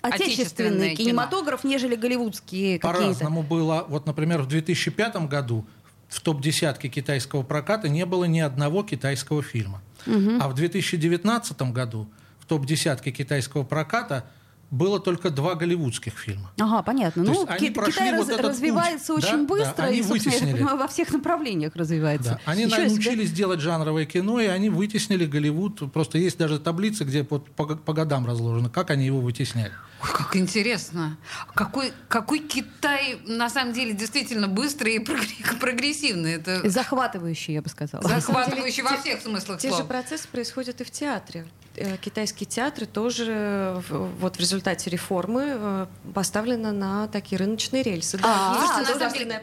отечественный 0.01 0.95
кинематограф, 0.95 1.63
нежели 1.63 1.95
голливудские 1.95 2.79
какие-то. 2.79 2.99
По-разному 2.99 3.43
было. 3.43 3.85
Вот, 3.87 4.05
например, 4.05 4.41
в 4.41 4.47
2005 4.47 5.27
году 5.27 5.65
в 6.07 6.21
топ-десятке 6.21 6.89
китайского 6.89 7.43
проката 7.43 7.87
не 7.87 8.05
было 8.05 8.25
ни 8.25 8.39
одного 8.39 8.83
китайского 8.83 9.43
фильма. 9.43 9.81
Угу. 10.07 10.37
А 10.39 10.47
в 10.47 10.55
2019 10.55 11.61
году 11.71 12.09
в 12.39 12.45
топ-десятке 12.45 13.11
китайского 13.11 13.63
проката 13.63 14.25
было 14.71 14.99
только 14.99 15.29
два 15.31 15.55
голливудских 15.55 16.17
фильма. 16.17 16.51
Ага, 16.59 16.83
понятно. 16.83 17.25
То 17.25 17.31
ну, 17.31 17.45
они 17.47 17.69
Ки- 17.69 17.73
прошли 17.73 17.93
Китай 17.93 18.17
вот 18.17 18.29
раз- 18.29 18.39
развивается 18.39 19.13
путь. 19.15 19.23
очень 19.23 19.37
Да, 19.47 19.55
быстро, 19.55 19.73
да, 19.77 19.83
они 19.85 19.97
и, 19.97 20.01
вытеснили. 20.01 20.53
понимаю, 20.53 20.77
во 20.77 20.87
всех 20.87 21.11
направлениях 21.11 21.75
развивается. 21.75 22.39
Да. 22.45 22.51
Они 22.51 22.67
себе. 22.69 22.87
научились 22.87 23.31
делать 23.31 23.59
жанровое 23.61 24.05
кино, 24.05 24.39
и 24.39 24.45
они 24.45 24.69
вытеснили 24.69 25.25
Голливуд. 25.25 25.91
Просто 25.91 26.17
есть 26.17 26.37
даже 26.37 26.59
таблицы, 26.59 27.03
где 27.03 27.25
вот 27.29 27.49
по, 27.51 27.65
по 27.65 27.93
годам 27.93 28.25
разложено, 28.27 28.69
как 28.69 28.91
они 28.91 29.05
его 29.07 29.19
вытесняли. 29.21 29.71
Ой, 30.01 30.09
как 30.13 30.35
интересно. 30.35 31.17
Какой, 31.55 31.91
какой 32.07 32.39
Китай 32.39 33.19
на 33.25 33.49
самом 33.49 33.73
деле 33.73 33.93
действительно 33.93 34.47
быстрый 34.47 34.95
и 34.95 34.99
прогре- 34.99 35.59
прогрессивный. 35.59 36.33
Это 36.33 36.69
Захватывающий, 36.69 37.55
я 37.55 37.61
бы 37.61 37.69
сказала. 37.69 38.07
захватывающий 38.07 38.83
во 38.83 38.97
всех 38.97 39.21
смыслах 39.21 39.59
Те 39.59 39.69
же 39.69 39.75
слова. 39.75 39.87
процессы 39.87 40.27
происходят 40.27 40.79
и 40.79 40.83
в 40.83 40.91
театре. 40.91 41.47
Э, 41.75 41.97
Китайские 41.97 42.47
театры 42.47 42.85
тоже 42.85 43.81
в- 43.89 44.07
вот 44.19 44.35
в 44.35 44.39
результате 44.39 44.89
реформы 44.89 45.43
э, 45.47 45.85
поставлены 46.13 46.71
на 46.71 47.07
такие 47.07 47.37
рыночные 47.37 47.83
рельсы. 47.83 48.19
А, 48.23 48.55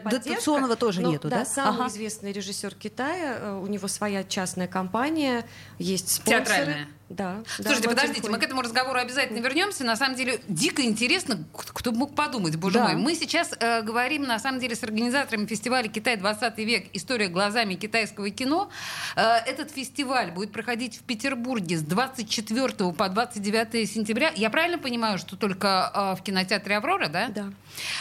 поддержка, 0.03 0.29
дотационного 0.33 0.75
тоже 0.75 1.01
но, 1.01 1.11
нету, 1.11 1.29
да? 1.29 1.45
самый 1.45 1.87
известный 1.87 2.31
режиссер 2.31 2.75
Китая, 2.75 3.37
э, 3.39 3.59
у 3.61 3.67
него 3.67 3.87
своя 3.87 4.23
частная 4.23 4.67
компания, 4.67 5.45
есть 5.79 6.11
спонсоры. 6.11 6.45
Театральная. 6.45 6.87
Да. 7.09 7.35
да, 7.37 7.43
Слушайте, 7.47 7.87
Владимир 7.87 7.89
подождите, 7.95 8.21
Хой. 8.21 8.31
мы 8.31 8.37
к 8.39 8.43
этому 8.43 8.61
разговору 8.61 8.99
обязательно 8.99 9.39
вернемся. 9.39 9.83
На 9.85 9.95
самом 9.95 10.15
деле, 10.17 10.41
дико 10.49 10.81
интересно, 10.83 11.43
кто 11.53 11.91
бы 11.93 11.99
мог 11.99 12.15
подумать, 12.15 12.55
боже 12.57 12.75
Да. 12.79 12.83
мой. 12.89 12.95
Мы 12.95 13.15
сейчас 13.15 13.51
э, 13.59 13.81
говорим, 13.81 14.23
на 14.23 14.39
самом 14.39 14.59
деле, 14.59 14.75
с 14.75 14.83
организаторами 14.83 15.45
фестиваля 15.45 15.87
«Китай 15.87 16.17
20 16.17 16.57
век. 16.59 16.87
История 16.93 17.29
глазами 17.29 17.75
китайского 17.75 18.29
кино». 18.29 18.69
Э, 19.15 19.37
этот 19.45 19.71
фестиваль 19.71 20.31
будет 20.31 20.51
проходить 20.51 20.97
в 20.97 21.03
Петербурге 21.03 21.77
с 21.77 21.81
24 21.81 22.91
по 22.91 23.07
29 23.09 23.89
сентября. 23.89 24.31
Я 24.35 24.49
правильно 24.49 24.77
понимаю, 24.77 25.17
что 25.17 25.37
только 25.37 25.91
э, 25.93 26.15
в 26.19 26.23
кинотеатре 26.23 26.75
«Аврора», 26.77 27.07
да? 27.07 27.29
Да. 27.29 27.53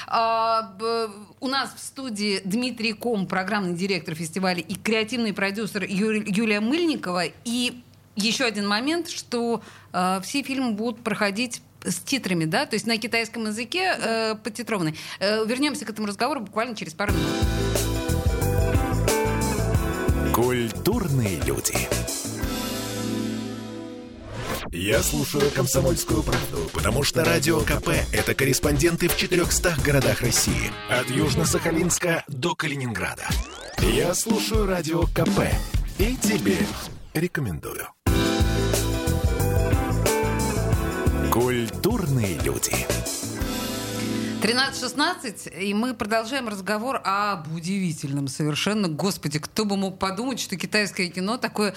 А, 0.08 0.62
б- 0.78 1.10
у 1.40 1.48
нас 1.48 1.70
в 1.74 1.78
студии 1.78 2.40
Дмитрий 2.44 2.92
Ком, 2.92 3.26
программный 3.26 3.74
директор 3.74 4.14
фестиваля, 4.14 4.60
и 4.60 4.74
креативный 4.74 5.32
продюсер 5.32 5.84
Ю- 5.84 6.24
Юлия 6.26 6.60
Мыльникова. 6.60 7.24
И 7.44 7.82
еще 8.16 8.44
один 8.44 8.66
момент, 8.66 9.08
что 9.08 9.62
э, 9.92 10.20
все 10.22 10.42
фильмы 10.42 10.72
будут 10.72 11.02
проходить 11.02 11.62
с 11.84 11.96
титрами, 11.96 12.44
да, 12.44 12.66
то 12.66 12.74
есть 12.74 12.86
на 12.86 12.98
китайском 12.98 13.46
языке 13.46 13.94
э, 13.96 14.34
подтитрованный. 14.42 14.96
Э, 15.20 15.44
вернемся 15.44 15.84
к 15.84 15.90
этому 15.90 16.08
разговору 16.08 16.40
буквально 16.40 16.74
через 16.74 16.94
пару 16.94 17.12
минут. 17.12 17.30
Культурные 20.34 21.40
люди. 21.46 21.76
Я 24.72 25.02
слушаю 25.02 25.50
«Комсомольскую 25.52 26.22
правду», 26.22 26.68
потому 26.74 27.02
что 27.02 27.24
«Радио 27.24 27.60
КП»— 27.60 27.88
это 28.12 28.34
корреспонденты 28.34 29.08
в 29.08 29.16
400 29.16 29.76
городах 29.82 30.20
России. 30.20 30.70
От 30.90 31.06
Южно-Сахалинска 31.06 32.24
до 32.28 32.54
Калининграда. 32.54 33.26
Я 33.78 34.12
слушаю 34.14 34.66
«Радио 34.66 35.04
КП» 35.06 35.48
и 35.98 36.16
тебе 36.16 36.58
рекомендую. 37.14 37.95
Культурные 41.36 42.38
люди. 42.38 43.05
13.16, 44.42 45.62
и 45.62 45.72
мы 45.72 45.94
продолжаем 45.94 46.46
разговор 46.46 47.00
об 47.04 47.50
удивительном 47.54 48.28
совершенно. 48.28 48.86
Господи, 48.86 49.38
кто 49.38 49.64
бы 49.64 49.78
мог 49.78 49.98
подумать, 49.98 50.38
что 50.40 50.56
китайское 50.56 51.08
кино 51.08 51.38
такое 51.38 51.74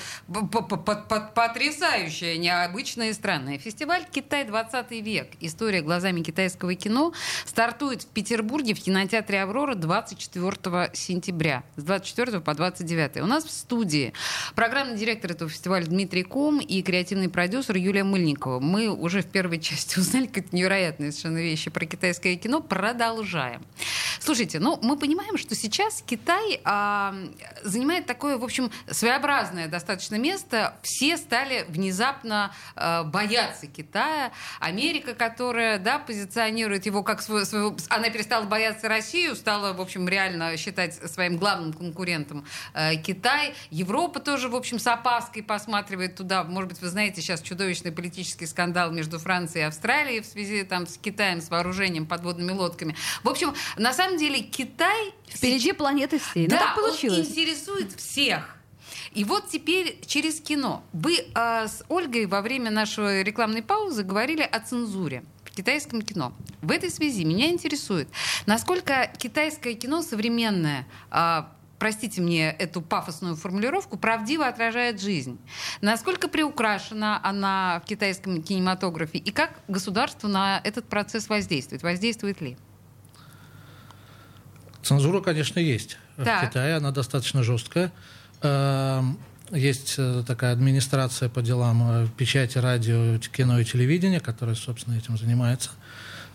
потрясающее, 1.34 2.38
необычное 2.38 3.12
и 3.12 3.14
странное. 3.14 3.58
Фестиваль 3.58 4.06
«Китай 4.12 4.44
20 4.44 4.92
век. 4.92 5.30
История 5.40 5.82
глазами 5.82 6.22
китайского 6.22 6.76
кино» 6.76 7.14
стартует 7.46 8.04
в 8.04 8.08
Петербурге 8.08 8.74
в 8.74 8.82
кинотеатре 8.82 9.42
«Аврора» 9.42 9.76
24 9.76 10.92
сентября. 10.94 11.64
С 11.78 11.84
24 11.84 12.42
по 12.42 12.54
29. 12.54 13.22
У 13.22 13.26
нас 13.26 13.46
в 13.46 13.52
студии 13.52 14.12
программный 14.54 14.98
директор 14.98 15.32
этого 15.32 15.50
фестиваля 15.50 15.86
Дмитрий 15.86 16.24
Ком 16.24 16.60
и 16.60 16.82
креативный 16.82 17.30
продюсер 17.30 17.78
Юлия 17.78 18.04
Мыльникова. 18.04 18.60
Мы 18.60 18.90
уже 18.90 19.22
в 19.22 19.28
первой 19.28 19.60
части 19.62 19.98
узнали 19.98 20.28
какие-то 20.28 20.54
невероятные 20.54 21.14
совершенно 21.14 21.38
вещи 21.38 21.70
про 21.70 21.86
китайское 21.86 22.36
кино. 22.36 22.49
Продолжаем. 22.58 23.62
Слушайте, 24.20 24.60
ну 24.60 24.78
мы 24.82 24.98
понимаем, 24.98 25.38
что 25.38 25.56
сейчас 25.56 26.04
Китай 26.06 26.60
а, 26.64 27.16
занимает 27.64 28.06
такое, 28.06 28.38
в 28.38 28.44
общем, 28.44 28.70
своеобразное 28.90 29.68
достаточно 29.68 30.16
место. 30.16 30.76
Все 30.84 31.18
стали 31.18 31.66
внезапно 31.70 32.54
а, 32.76 33.04
бояться 33.04 33.66
Китая. 33.68 34.32
Америка, 34.60 35.14
которая, 35.14 35.80
да, 35.80 36.00
позиционирует 36.00 36.86
его 36.86 37.02
как 37.02 37.22
свой, 37.22 37.46
своего... 37.46 37.76
Она 37.90 38.10
перестала 38.10 38.44
бояться 38.46 38.90
Россию, 38.90 39.36
стала, 39.36 39.74
в 39.74 39.82
общем, 39.82 40.08
реально 40.08 40.56
считать 40.58 40.96
своим 41.10 41.38
главным 41.38 41.74
конкурентом 41.74 42.46
э, 42.74 42.98
Китай. 42.98 43.56
Европа 43.72 44.20
тоже, 44.20 44.50
в 44.50 44.56
общем, 44.56 44.80
с 44.80 44.88
опаской 44.88 45.44
посматривает 45.44 46.16
туда. 46.16 46.44
Может 46.44 46.70
быть, 46.70 46.82
вы 46.82 46.90
знаете, 46.90 47.22
сейчас 47.22 47.42
чудовищный 47.42 47.92
политический 47.92 48.46
скандал 48.46 48.92
между 48.92 49.18
Францией 49.18 49.64
и 49.64 49.68
Австралией 49.68 50.22
в 50.22 50.26
связи 50.26 50.64
там, 50.64 50.88
с 50.88 50.98
Китаем, 50.98 51.42
с 51.42 51.50
вооружением, 51.50 52.06
подводными 52.40 52.52
лодками. 52.52 52.96
В 53.24 53.30
общем, 53.30 53.54
на 53.78 53.94
самом 53.94 54.18
деле 54.18 54.42
Китай... 54.42 55.14
Впереди 55.28 55.74
планеты 55.74 56.20
всей. 56.20 56.44
Ну, 56.44 56.50
Да, 56.50 56.60
так 56.60 56.76
получилось. 56.76 57.20
он 57.20 57.26
интересует 57.26 57.94
всех. 57.94 58.56
И 59.14 59.24
вот 59.24 59.50
теперь 59.50 60.00
через 60.06 60.40
кино. 60.40 60.84
Вы 60.94 61.18
э, 61.18 61.68
с 61.68 61.84
Ольгой 61.90 62.26
во 62.26 62.42
время 62.42 62.72
нашей 62.72 63.24
рекламной 63.24 63.62
паузы 63.62 64.04
говорили 64.04 64.42
о 64.42 64.60
цензуре 64.60 65.24
в 65.44 65.52
китайском 65.52 66.02
кино. 66.02 66.34
В 66.62 66.72
этой 66.72 66.90
связи 66.90 67.26
меня 67.26 67.50
интересует, 67.50 68.08
насколько 68.46 69.12
китайское 69.18 69.74
кино 69.74 70.02
современное 70.02 70.88
а, 71.10 71.52
простите 71.80 72.22
мне 72.22 72.52
эту 72.52 72.82
пафосную 72.82 73.36
формулировку, 73.36 73.98
правдиво 73.98 74.46
отражает 74.46 75.02
жизнь. 75.02 75.40
Насколько 75.82 76.28
приукрашена 76.28 77.20
она 77.24 77.82
в 77.84 77.88
китайском 77.88 78.44
кинематографе 78.44 79.18
и 79.18 79.32
как 79.32 79.60
государство 79.68 80.28
на 80.28 80.62
этот 80.64 80.86
процесс 80.88 81.30
воздействует? 81.30 81.82
Воздействует 81.82 82.42
ли? 82.42 82.58
Цензура, 84.84 85.22
конечно, 85.22 85.60
есть 85.60 85.98
Так. 86.18 86.44
в 86.44 86.48
Китае, 86.50 86.76
она 86.76 86.92
достаточно 86.92 87.44
жесткая. 87.44 87.92
Эм, 88.42 89.18
Есть 89.52 89.96
э, 89.98 90.24
такая 90.28 90.54
администрация 90.54 91.28
по 91.28 91.42
делам 91.42 92.04
э, 92.04 92.08
печати, 92.16 92.60
радио, 92.60 93.18
кино 93.18 93.60
и 93.60 93.66
телевидения, 93.66 94.20
которая, 94.20 94.56
собственно, 94.56 94.96
этим 94.96 95.18
занимается. 95.18 95.72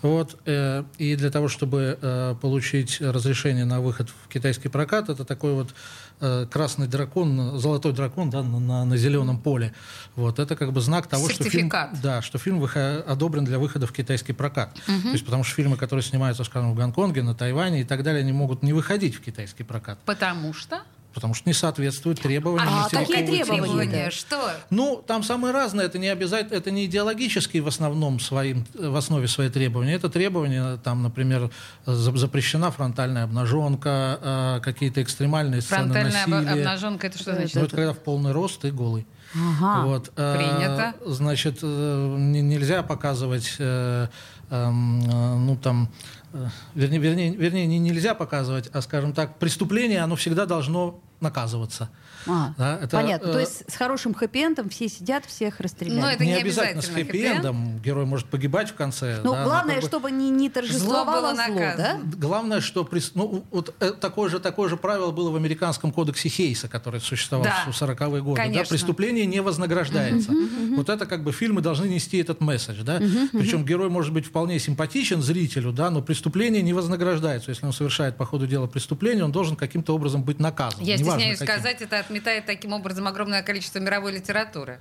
Вот, 0.02 0.38
э, 0.44 0.84
и 0.98 1.16
для 1.16 1.30
того, 1.30 1.48
чтобы 1.48 1.98
э, 2.00 2.34
получить 2.40 3.00
разрешение 3.00 3.64
на 3.64 3.80
выход 3.80 4.08
в 4.08 4.28
китайский 4.28 4.68
прокат, 4.68 5.08
это 5.08 5.24
такой 5.24 5.54
вот 5.54 5.74
э, 6.20 6.46
красный 6.50 6.86
дракон, 6.86 7.58
золотой 7.58 7.92
дракон 7.92 8.30
да, 8.30 8.42
на, 8.42 8.60
на, 8.60 8.84
на 8.84 8.96
зеленом 8.96 9.38
поле. 9.38 9.72
Вот, 10.16 10.38
это 10.38 10.56
как 10.56 10.72
бы 10.72 10.80
знак 10.80 11.06
того, 11.06 11.28
что 11.28 11.44
фильм, 11.44 11.70
да, 12.02 12.22
что 12.22 12.38
фильм 12.38 12.60
выхо- 12.60 13.02
одобрен 13.02 13.44
для 13.44 13.58
выхода 13.58 13.86
в 13.86 13.92
китайский 13.92 14.32
прокат. 14.32 14.74
То 14.86 14.92
есть, 15.12 15.24
потому 15.24 15.44
что 15.44 15.54
фильмы, 15.54 15.76
которые 15.76 16.02
снимаются, 16.02 16.44
скажем, 16.44 16.72
в 16.72 16.74
Гонконге, 16.74 17.22
на 17.22 17.34
Тайване 17.34 17.80
и 17.80 17.84
так 17.84 18.02
далее, 18.02 18.20
они 18.20 18.32
могут 18.32 18.62
не 18.62 18.72
выходить 18.72 19.14
в 19.14 19.20
китайский 19.20 19.64
прокат, 19.64 19.98
Потому 20.04 20.52
что... 20.52 20.82
потому 21.14 21.32
что 21.34 21.48
не 21.48 21.54
соответствуют 21.54 22.20
требованиям. 22.20 22.68
А 22.68 22.88
какие 22.88 23.24
требования? 23.42 24.10
Что? 24.10 24.50
Ну, 24.70 25.02
там 25.06 25.22
самые 25.22 25.52
разные. 25.52 25.86
Это 25.86 25.98
не 25.98 26.08
обязательно, 26.08 26.56
это 26.56 26.70
не 26.70 26.84
идеологические 26.86 27.62
в 27.62 27.68
основном 27.68 28.18
своим, 28.20 28.66
в 28.74 28.96
основе 28.96 29.28
свои 29.28 29.48
требования. 29.48 29.94
Это 29.94 30.08
требования, 30.10 30.76
там, 30.78 31.02
например, 31.02 31.50
за- 31.86 32.16
запрещена 32.16 32.70
фронтальная 32.70 33.24
обнаженка, 33.24 34.18
э, 34.22 34.60
какие-то 34.62 35.02
экстремальные 35.02 35.62
сцены 35.62 35.84
Фронтальная 35.92 36.24
об- 36.24 36.30
насилия. 36.30 36.52
обнаженка, 36.62 37.06
это 37.06 37.18
что 37.18 37.30
Это- 37.30 37.40
значит? 37.40 37.54
Ну, 37.56 37.62
это 37.62 37.76
когда 37.76 37.92
в 37.92 37.98
полный 37.98 38.32
рост 38.32 38.64
и 38.64 38.70
голый. 38.70 39.06
Ага. 39.34 39.84
Вот, 39.86 40.12
э, 40.16 40.36
Принято. 40.36 40.94
Значит, 41.04 41.58
э, 41.62 42.16
не- 42.18 42.40
нельзя 42.42 42.82
показывать, 42.82 43.54
э, 43.58 44.06
эм, 44.50 45.00
ну 45.46 45.56
там, 45.56 45.88
э, 46.32 46.46
вернее, 46.76 46.98
вернее, 46.98 47.34
вернее, 47.34 47.66
не 47.66 47.78
нельзя 47.80 48.14
показывать, 48.14 48.70
а, 48.72 48.80
скажем 48.80 49.12
так, 49.12 49.38
преступление, 49.38 50.00
оно 50.02 50.14
всегда 50.14 50.46
должно 50.46 51.00
наказываться. 51.20 51.90
А, 52.26 52.54
Да, 52.56 52.78
это, 52.82 52.88
понятно. 52.96 53.32
То 53.32 53.38
э, 53.38 53.42
есть 53.42 53.64
с 53.70 53.76
хорошим 53.76 54.12
хэппи-эндом 54.12 54.68
все 54.70 54.88
сидят, 54.88 55.24
всех 55.26 55.60
расстреляли. 55.60 56.00
Ну, 56.00 56.06
это 56.06 56.24
не 56.24 56.32
не 56.32 56.36
обязательно 56.40 56.82
с 56.82 56.88
обязательно 56.88 57.12
хэппи-эндом. 57.12 57.80
Герой 57.82 58.04
может 58.06 58.26
погибать 58.28 58.70
в 58.70 58.74
конце. 58.74 59.20
ну, 59.22 59.32
да, 59.32 59.38
но 59.40 59.44
главное, 59.44 59.80
бы- 59.80 59.86
чтобы 59.86 60.10
не, 60.10 60.30
не 60.30 60.48
Зло 60.48 60.48
было 60.48 60.52
торжествовало 60.54 61.34
зло, 61.34 61.36
да? 61.36 61.48
наказано. 61.48 62.00
Главное, 62.16 62.60
что 62.60 62.82
прис- 62.84 63.12
ну, 63.14 63.44
вот 63.50 63.74
э, 63.80 63.92
такое, 63.92 64.30
же, 64.30 64.40
такое 64.40 64.68
же 64.68 64.76
правило 64.76 65.10
было 65.10 65.30
в 65.30 65.36
американском 65.36 65.92
кодексе 65.92 66.28
Хейса, 66.28 66.68
который 66.68 67.00
существовал 67.00 67.44
Да, 67.44 67.70
в 67.70 67.82
40-е 67.82 68.22
годы. 68.22 68.36
Да? 68.36 68.42
конечно. 68.44 68.70
Преступление 68.70 69.26
не 69.26 69.40
вознаграждается. 69.40 70.32
Вот 70.76 70.88
это 70.88 71.06
как 71.06 71.22
бы 71.22 71.32
фильмы 71.32 71.60
должны 71.60 71.86
нести 71.86 72.18
этот 72.18 72.40
месседж. 72.40 72.82
Да? 72.82 72.98
Причем 73.32 73.64
герой 73.64 73.90
может 73.90 74.12
быть 74.12 74.26
вполне 74.26 74.58
симпатичен 74.58 75.22
зрителю, 75.22 75.72
да, 75.72 75.90
но 75.90 76.02
преступление 76.02 76.62
не 76.62 76.72
вознаграждается. 76.72 77.50
Если 77.50 77.66
он 77.66 77.72
совершает 77.72 78.16
по 78.16 78.24
ходу 78.24 78.46
дела 78.46 78.66
преступление, 78.66 79.24
он 79.24 79.32
должен 79.32 79.56
каким-то 79.56 79.94
образом 79.94 80.22
быть 80.22 80.38
наказан. 80.38 80.82
Я 80.82 80.96
Неважно, 80.96 81.20
стесняюсь 81.20 81.38
каким. 81.38 81.54
сказать, 81.54 81.82
это 81.82 81.96
отметает 82.14 82.46
таким 82.46 82.72
образом 82.72 83.08
огромное 83.08 83.42
количество 83.42 83.80
мировой 83.80 84.12
литературы. 84.12 84.78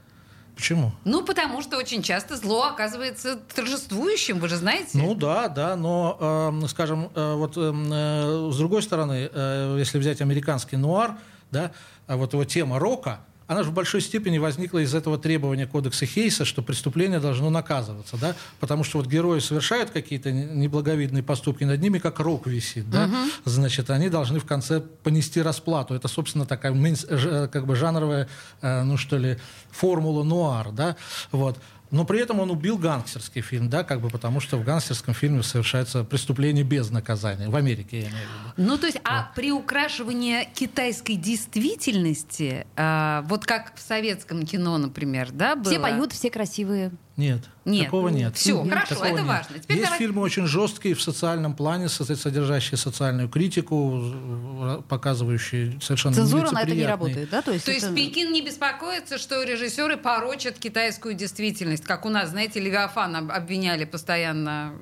Почему? 0.55 0.91
Ну, 1.03 1.25
потому 1.25 1.63
что 1.63 1.77
очень 1.77 2.03
часто 2.03 2.37
зло 2.37 2.65
оказывается 2.65 3.37
торжествующим, 3.55 4.37
вы 4.39 4.49
же 4.49 4.57
знаете. 4.57 4.89
Ну 4.93 5.15
да, 5.15 5.47
да, 5.47 5.75
но, 5.75 6.51
э, 6.63 6.67
скажем, 6.67 7.09
э, 7.15 7.33
вот 7.33 7.57
э, 7.57 7.73
э, 7.73 8.49
с 8.51 8.57
другой 8.57 8.83
стороны, 8.83 9.31
э, 9.33 9.75
если 9.79 9.97
взять 9.97 10.21
американский 10.21 10.77
нуар, 10.77 11.15
да, 11.49 11.71
а 12.05 12.17
вот 12.17 12.33
его 12.33 12.45
тема 12.45 12.77
рока, 12.77 13.21
она 13.53 13.63
же 13.63 13.69
в 13.69 13.73
большой 13.73 14.01
степени 14.01 14.37
возникла 14.39 14.79
из 14.79 14.93
этого 14.93 15.17
требования 15.17 15.65
кодекса 15.67 16.05
Хейса, 16.05 16.43
что 16.43 16.61
преступление 16.61 17.19
должно 17.19 17.49
наказываться, 17.49 18.17
да, 18.17 18.35
потому 18.59 18.83
что 18.83 18.97
вот 18.97 19.07
герои 19.07 19.39
совершают 19.39 19.91
какие-то 19.91 20.31
неблаговидные 20.31 21.23
поступки, 21.23 21.63
над 21.63 21.81
ними 21.81 21.99
как 21.99 22.19
рок 22.19 22.47
висит, 22.47 22.89
да, 22.89 23.09
значит, 23.45 23.89
они 23.89 24.09
должны 24.09 24.39
в 24.39 24.45
конце 24.45 24.81
понести 24.81 25.41
расплату. 25.41 25.93
Это, 25.93 26.07
собственно, 26.07 26.45
такая 26.45 26.73
ж- 26.73 27.47
как 27.47 27.65
бы 27.65 27.75
жанровая, 27.75 28.27
э, 28.61 28.83
ну 28.83 28.97
что 28.97 29.17
ли, 29.17 29.37
формула 29.71 30.23
нуар, 30.23 30.71
да, 30.71 30.95
вот. 31.31 31.57
Но 31.93 32.05
при 32.05 32.19
этом 32.19 32.39
он 32.39 32.49
убил 32.49 32.79
гангстерский 32.79 33.41
фильм, 33.41 33.69
да, 33.69 33.83
как 33.83 34.01
бы 34.01 34.09
потому 34.09 34.39
что 34.39 34.57
в 34.57 34.63
гангстерском 34.63 35.13
фильме 35.13 35.43
совершается 35.43 36.03
преступление 36.03 36.63
без 36.63 36.89
наказания. 36.89 37.47
В 37.49 37.55
Америке, 37.55 37.99
я 37.99 38.09
имею 38.09 38.15
в 38.15 38.57
виду. 38.57 38.69
Ну, 38.71 38.77
то 38.79 38.87
есть, 38.87 38.99
а 39.03 39.31
приукрашивание 39.35 40.49
китайской 40.55 41.13
действительности, 41.13 42.65
а, 42.75 43.23
вот 43.27 43.45
как 43.45 43.75
в 43.75 43.79
советском 43.79 44.43
кино, 44.43 44.79
например, 44.79 45.29
да, 45.31 45.55
было? 45.55 45.71
Все 45.71 45.79
поют, 45.79 46.13
все 46.13 46.31
красивые. 46.31 46.91
Нет, 47.15 47.41
Нет. 47.63 47.85
такого 47.85 48.09
нет. 48.09 48.35
Всё, 48.35 48.63
Нет, 48.63 48.73
хорошо, 48.73 48.87
такого 48.95 49.05
это 49.05 49.17
нет. 49.17 49.27
важно. 49.27 49.59
Теперь 49.59 49.77
Есть 49.77 49.85
давай- 49.85 49.99
фильмы 49.99 50.21
очень 50.23 50.47
жесткие 50.47 50.95
в 50.95 51.01
социальном 51.01 51.55
плане, 51.55 51.87
со- 51.87 52.03
содержащие 52.15 52.75
социальную 52.77 53.29
критику, 53.29 54.01
э, 54.03 54.81
показывающие 54.89 55.79
совершенно 55.79 56.15
Цензура 56.15 56.49
на 56.49 56.63
это 56.63 56.73
не 56.73 56.85
работает, 56.87 57.29
да? 57.29 57.43
То 57.43 57.51
есть, 57.51 57.65
То 57.65 57.71
есть 57.71 57.85
это- 57.85 57.95
Пекин 57.95 58.31
не 58.33 58.41
беспокоится, 58.41 59.19
что 59.19 59.43
режиссеры 59.43 59.97
порочат 59.97 60.57
китайскую 60.57 61.13
действительность, 61.13 61.83
как 61.83 62.05
у 62.07 62.09
нас, 62.09 62.31
знаете, 62.31 62.59
Левиафан 62.59 63.15
об- 63.15 63.31
обвиняли 63.31 63.85
постоянно. 63.85 64.73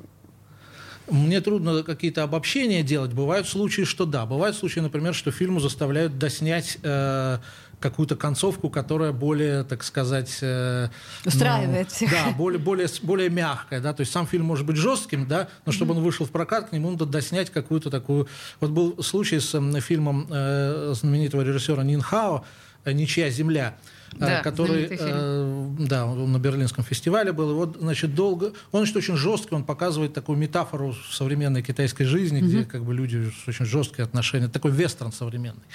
Мне 1.10 1.42
трудно 1.42 1.84
какие-то 1.84 2.24
обобщения 2.24 2.84
делать. 2.84 3.12
Бывают 3.12 3.48
случаи, 3.50 3.82
что 3.82 4.06
да. 4.06 4.26
Бывают 4.26 4.56
случаи, 4.56 4.80
например, 4.80 5.14
что 5.14 5.32
фильму 5.32 5.60
заставляют 5.60 6.18
доснять 6.18 6.78
э, 6.84 7.40
какую-то 7.82 8.16
концовку, 8.16 8.70
которая 8.70 9.12
более, 9.12 9.64
так 9.64 9.84
сказать... 9.84 10.38
э, 10.42 10.88
Устраивает 11.26 11.88
ну, 11.90 11.96
всех. 11.96 12.12
Да, 12.12 12.32
более, 12.38 12.60
более, 12.60 12.88
более 13.02 13.30
мягкая. 13.30 13.82
Да? 13.82 13.94
То 13.94 14.02
есть 14.02 14.14
сам 14.14 14.28
фильм 14.28 14.46
может 14.46 14.66
быть 14.66 14.78
жестким, 14.78 15.28
да, 15.28 15.50
но 15.66 15.72
чтобы 15.72 15.94
он 15.96 16.04
вышел 16.04 16.26
в 16.26 16.30
прокат, 16.30 16.70
к 16.70 16.72
нему 16.72 16.92
надо 16.92 17.06
доснять 17.06 17.50
какую-то 17.50 17.90
такую... 17.90 18.28
Вот 18.60 18.70
был 18.70 19.04
случай 19.04 19.40
с 19.40 19.82
фильмом 19.82 20.28
э, 20.30 20.94
знаменитого 20.96 21.42
режиссера 21.42 21.84
Нинхао 21.84 22.46
«Ничья 22.86 23.30
земля», 23.30 23.76
э, 24.14 24.18
Да, 24.20 24.42
который, 24.42 24.88
э, 24.90 25.68
да, 25.80 26.06
он 26.06 26.32
на 26.32 26.40
Берлинском 26.40 26.84
фестивале 26.84 27.32
был. 27.32 27.52
И 27.52 27.54
вот, 27.54 27.78
значит, 27.80 28.16
долго... 28.16 28.54
Он, 28.72 28.82
значит, 28.82 28.96
очень 28.96 29.18
жесткий, 29.18 29.56
он 29.56 29.64
показывает 29.64 30.14
такую 30.14 30.38
метафору 30.38 30.96
современной 31.12 31.64
китайской 31.64 32.06
жизни, 32.06 32.42
где 32.42 32.64
как 32.64 32.84
бы 32.84 32.94
люди 32.94 33.32
очень 33.48 33.66
жесткие 33.66 34.06
отношения. 34.06 34.48
Такой 34.48 34.72
вестерн 34.72 35.12
современный. 35.12 35.66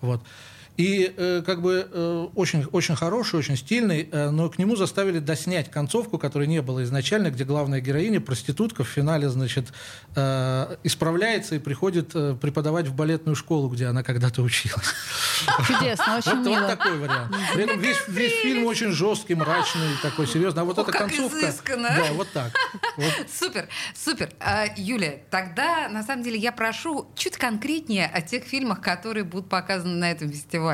Вот. 0.00 0.22
И 0.76 1.14
э, 1.16 1.42
как 1.44 1.62
бы 1.62 1.88
э, 1.90 2.26
очень, 2.34 2.64
очень 2.64 2.96
хороший, 2.96 3.38
очень 3.38 3.56
стильный, 3.56 4.08
э, 4.10 4.30
но 4.30 4.50
к 4.50 4.58
нему 4.58 4.76
заставили 4.76 5.20
доснять 5.20 5.70
концовку, 5.70 6.18
которой 6.18 6.46
не 6.46 6.60
было 6.60 6.84
изначально, 6.84 7.30
где 7.30 7.44
главная 7.44 7.80
героиня, 7.80 8.20
проститутка, 8.20 8.84
в 8.84 8.88
финале, 8.88 9.28
значит, 9.30 9.72
э, 10.14 10.76
исправляется 10.84 11.54
и 11.54 11.58
приходит 11.58 12.10
э, 12.14 12.36
преподавать 12.40 12.88
в 12.88 12.94
балетную 12.94 13.36
школу, 13.36 13.68
где 13.68 13.86
она 13.86 14.02
когда-то 14.02 14.42
училась. 14.42 14.94
Чудесно, 15.66 16.18
очень 16.18 16.38
Вот, 16.38 16.46
вот 16.46 16.46
мило. 16.46 16.68
такой 16.68 16.98
вариант. 16.98 17.34
При 17.54 17.64
этом 17.64 17.80
весь, 17.80 18.08
весь 18.08 18.42
фильм 18.42 18.64
очень 18.66 18.92
жесткий, 18.92 19.34
мрачный, 19.34 19.88
такой 20.02 20.26
серьезный. 20.26 20.62
А 20.62 20.64
вот 20.64 20.78
О, 20.78 20.82
эта 20.82 20.92
концовка... 20.92 21.38
изысканно. 21.38 21.88
Да, 21.88 22.12
вот 22.12 22.28
так. 22.32 22.52
Вот. 22.96 23.12
Супер, 23.32 23.68
супер. 23.94 24.30
А, 24.40 24.66
Юля, 24.76 25.20
тогда, 25.30 25.88
на 25.88 26.02
самом 26.02 26.22
деле, 26.22 26.38
я 26.38 26.52
прошу 26.52 27.10
чуть 27.14 27.36
конкретнее 27.36 28.06
о 28.06 28.20
тех 28.20 28.44
фильмах, 28.44 28.80
которые 28.80 29.24
будут 29.24 29.48
показаны 29.48 29.94
на 29.94 30.10
этом 30.10 30.30
фестивале. 30.30 30.65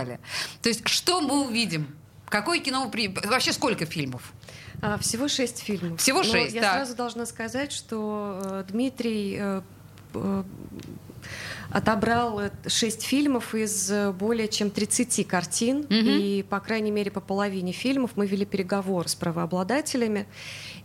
То 0.63 0.69
есть, 0.69 0.89
что 0.89 1.21
мы 1.21 1.47
увидим? 1.47 1.95
Какое 2.29 2.61
кино... 2.61 2.91
вы 2.91 3.13
Вообще, 3.25 3.53
сколько 3.53 3.85
фильмов? 3.85 4.33
А, 4.81 4.99
всего 4.99 5.29
шесть 5.29 5.63
фильмов. 5.63 6.01
Всего 6.01 6.19
Но 6.19 6.25
шесть, 6.25 6.55
Я 6.55 6.63
так. 6.63 6.75
сразу 6.75 6.97
должна 6.97 7.27
сказать, 7.27 7.71
что 7.73 8.41
э, 8.43 8.65
Дмитрий 8.69 9.37
э, 9.39 9.63
э, 10.15 10.45
отобрал 11.71 12.41
э, 12.41 12.51
шесть 12.67 13.03
фильмов 13.03 13.55
из 13.55 13.91
э, 13.91 14.13
более 14.13 14.49
чем 14.49 14.71
30 14.71 15.27
картин. 15.27 15.87
И, 15.91 16.45
по 16.49 16.61
крайней 16.61 16.91
мере, 16.91 17.11
по 17.11 17.21
половине 17.21 17.73
фильмов 17.73 18.13
мы 18.17 18.27
вели 18.27 18.45
переговоры 18.45 19.09
с 19.09 19.15
правообладателями. 19.15 20.27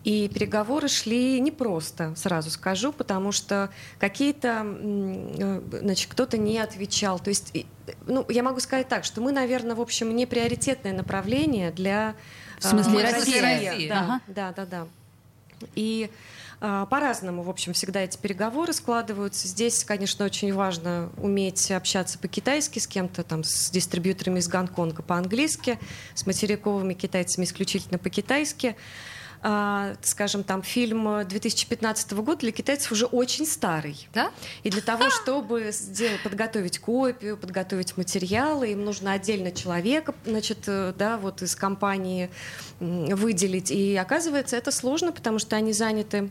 И 0.03 0.29
переговоры 0.29 0.87
шли 0.87 1.39
непросто, 1.41 2.13
сразу 2.15 2.49
скажу, 2.49 2.93
потому 2.93 3.31
что 3.33 3.69
какие-то, 3.99 4.65
э, 4.65 5.61
значит, 5.81 6.09
кто-то 6.09 6.37
не 6.37 6.59
отвечал. 6.59 7.19
То 7.19 7.29
есть, 7.29 7.53
ну, 8.05 8.25
я 8.29 8.43
могу 8.43 8.59
сказать 8.59 8.87
так, 8.87 9.03
что 9.03 9.19
мы, 9.21 9.31
наверное, 9.31 9.75
в 9.75 9.81
общем, 9.81 10.15
не 10.15 10.25
приоритетное 10.25 10.93
направление 10.93 11.71
для 11.71 12.15
В 12.59 12.63
смысле, 12.63 13.03
Россия? 13.03 13.41
России. 13.41 13.89
Да, 13.89 13.99
Ага. 13.99 14.21
да, 14.27 14.53
да, 14.55 14.65
да. 14.65 14.87
И 15.75 16.09
по-разному, 16.59 17.43
в 17.43 17.49
общем, 17.49 17.73
всегда 17.73 18.01
эти 18.01 18.17
переговоры 18.17 18.73
складываются. 18.73 19.47
Здесь, 19.47 19.83
конечно, 19.83 20.25
очень 20.25 20.53
важно 20.53 21.11
уметь 21.17 21.69
общаться 21.71 22.17
по-китайски 22.17 22.79
с 22.79 22.87
кем-то, 22.87 23.23
там, 23.23 23.43
с 23.43 23.69
дистрибьюторами 23.69 24.39
из 24.39 24.47
Гонконга 24.47 25.03
по-английски, 25.03 25.79
с 26.15 26.25
материковыми 26.25 26.93
китайцами 26.93 27.45
исключительно 27.45 27.99
по-китайски. 27.99 28.75
А, 29.41 29.93
скажем, 30.01 30.43
там 30.43 30.63
фильм 30.63 31.25
2015 31.27 32.13
года 32.13 32.39
для 32.39 32.51
китайцев 32.51 32.91
уже 32.91 33.05
очень 33.05 33.45
старый. 33.45 34.07
Да? 34.13 34.31
И 34.63 34.69
для 34.69 34.81
того, 34.81 35.09
чтобы 35.09 35.69
сделать, 35.71 36.23
подготовить 36.23 36.79
копию, 36.79 37.37
подготовить 37.37 37.97
материалы, 37.97 38.71
им 38.71 38.83
нужно 38.83 39.11
отдельно 39.11 39.51
человека, 39.51 40.15
значит, 40.25 40.63
э, 40.67 40.93
да, 40.97 41.17
вот 41.17 41.41
из 41.41 41.55
компании 41.55 42.29
выделить. 42.79 43.69
И 43.71 43.95
оказывается, 43.95 44.57
это 44.57 44.71
сложно, 44.71 45.11
потому 45.11 45.39
что 45.39 45.55
они 45.55 45.71
заняты 45.71 46.29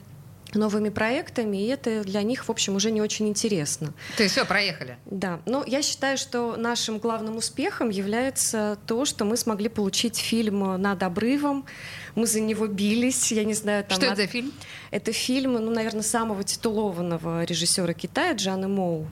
новыми 0.54 0.88
проектами, 0.88 1.56
и 1.58 1.66
это 1.66 2.02
для 2.04 2.22
них, 2.22 2.44
в 2.44 2.50
общем, 2.50 2.76
уже 2.76 2.90
не 2.90 3.02
очень 3.02 3.28
интересно. 3.28 3.92
То 4.16 4.22
есть, 4.22 4.34
все, 4.34 4.44
проехали. 4.44 4.96
Да, 5.06 5.40
но 5.46 5.64
я 5.66 5.82
считаю, 5.82 6.16
что 6.18 6.56
нашим 6.56 6.98
главным 6.98 7.36
успехом 7.36 7.90
является 7.90 8.78
то, 8.86 9.04
что 9.04 9.24
мы 9.24 9.36
смогли 9.36 9.68
получить 9.68 10.16
фильм 10.16 10.80
«Над 10.80 11.02
обрывом». 11.02 11.66
Мы 12.14 12.26
за 12.26 12.40
него 12.40 12.66
бились, 12.66 13.30
я 13.32 13.44
не 13.44 13.54
знаю, 13.54 13.84
там... 13.84 13.98
Что 13.98 14.06
от- 14.06 14.12
это 14.14 14.22
за 14.22 14.28
фильм? 14.28 14.52
это 14.90 15.12
фильм, 15.12 15.54
ну, 15.54 15.70
наверное, 15.70 16.02
самого 16.02 16.44
титулованного 16.44 17.44
режиссера 17.44 17.92
Китая 17.92 18.32
Джана 18.32 18.68
Моу. 18.68 19.06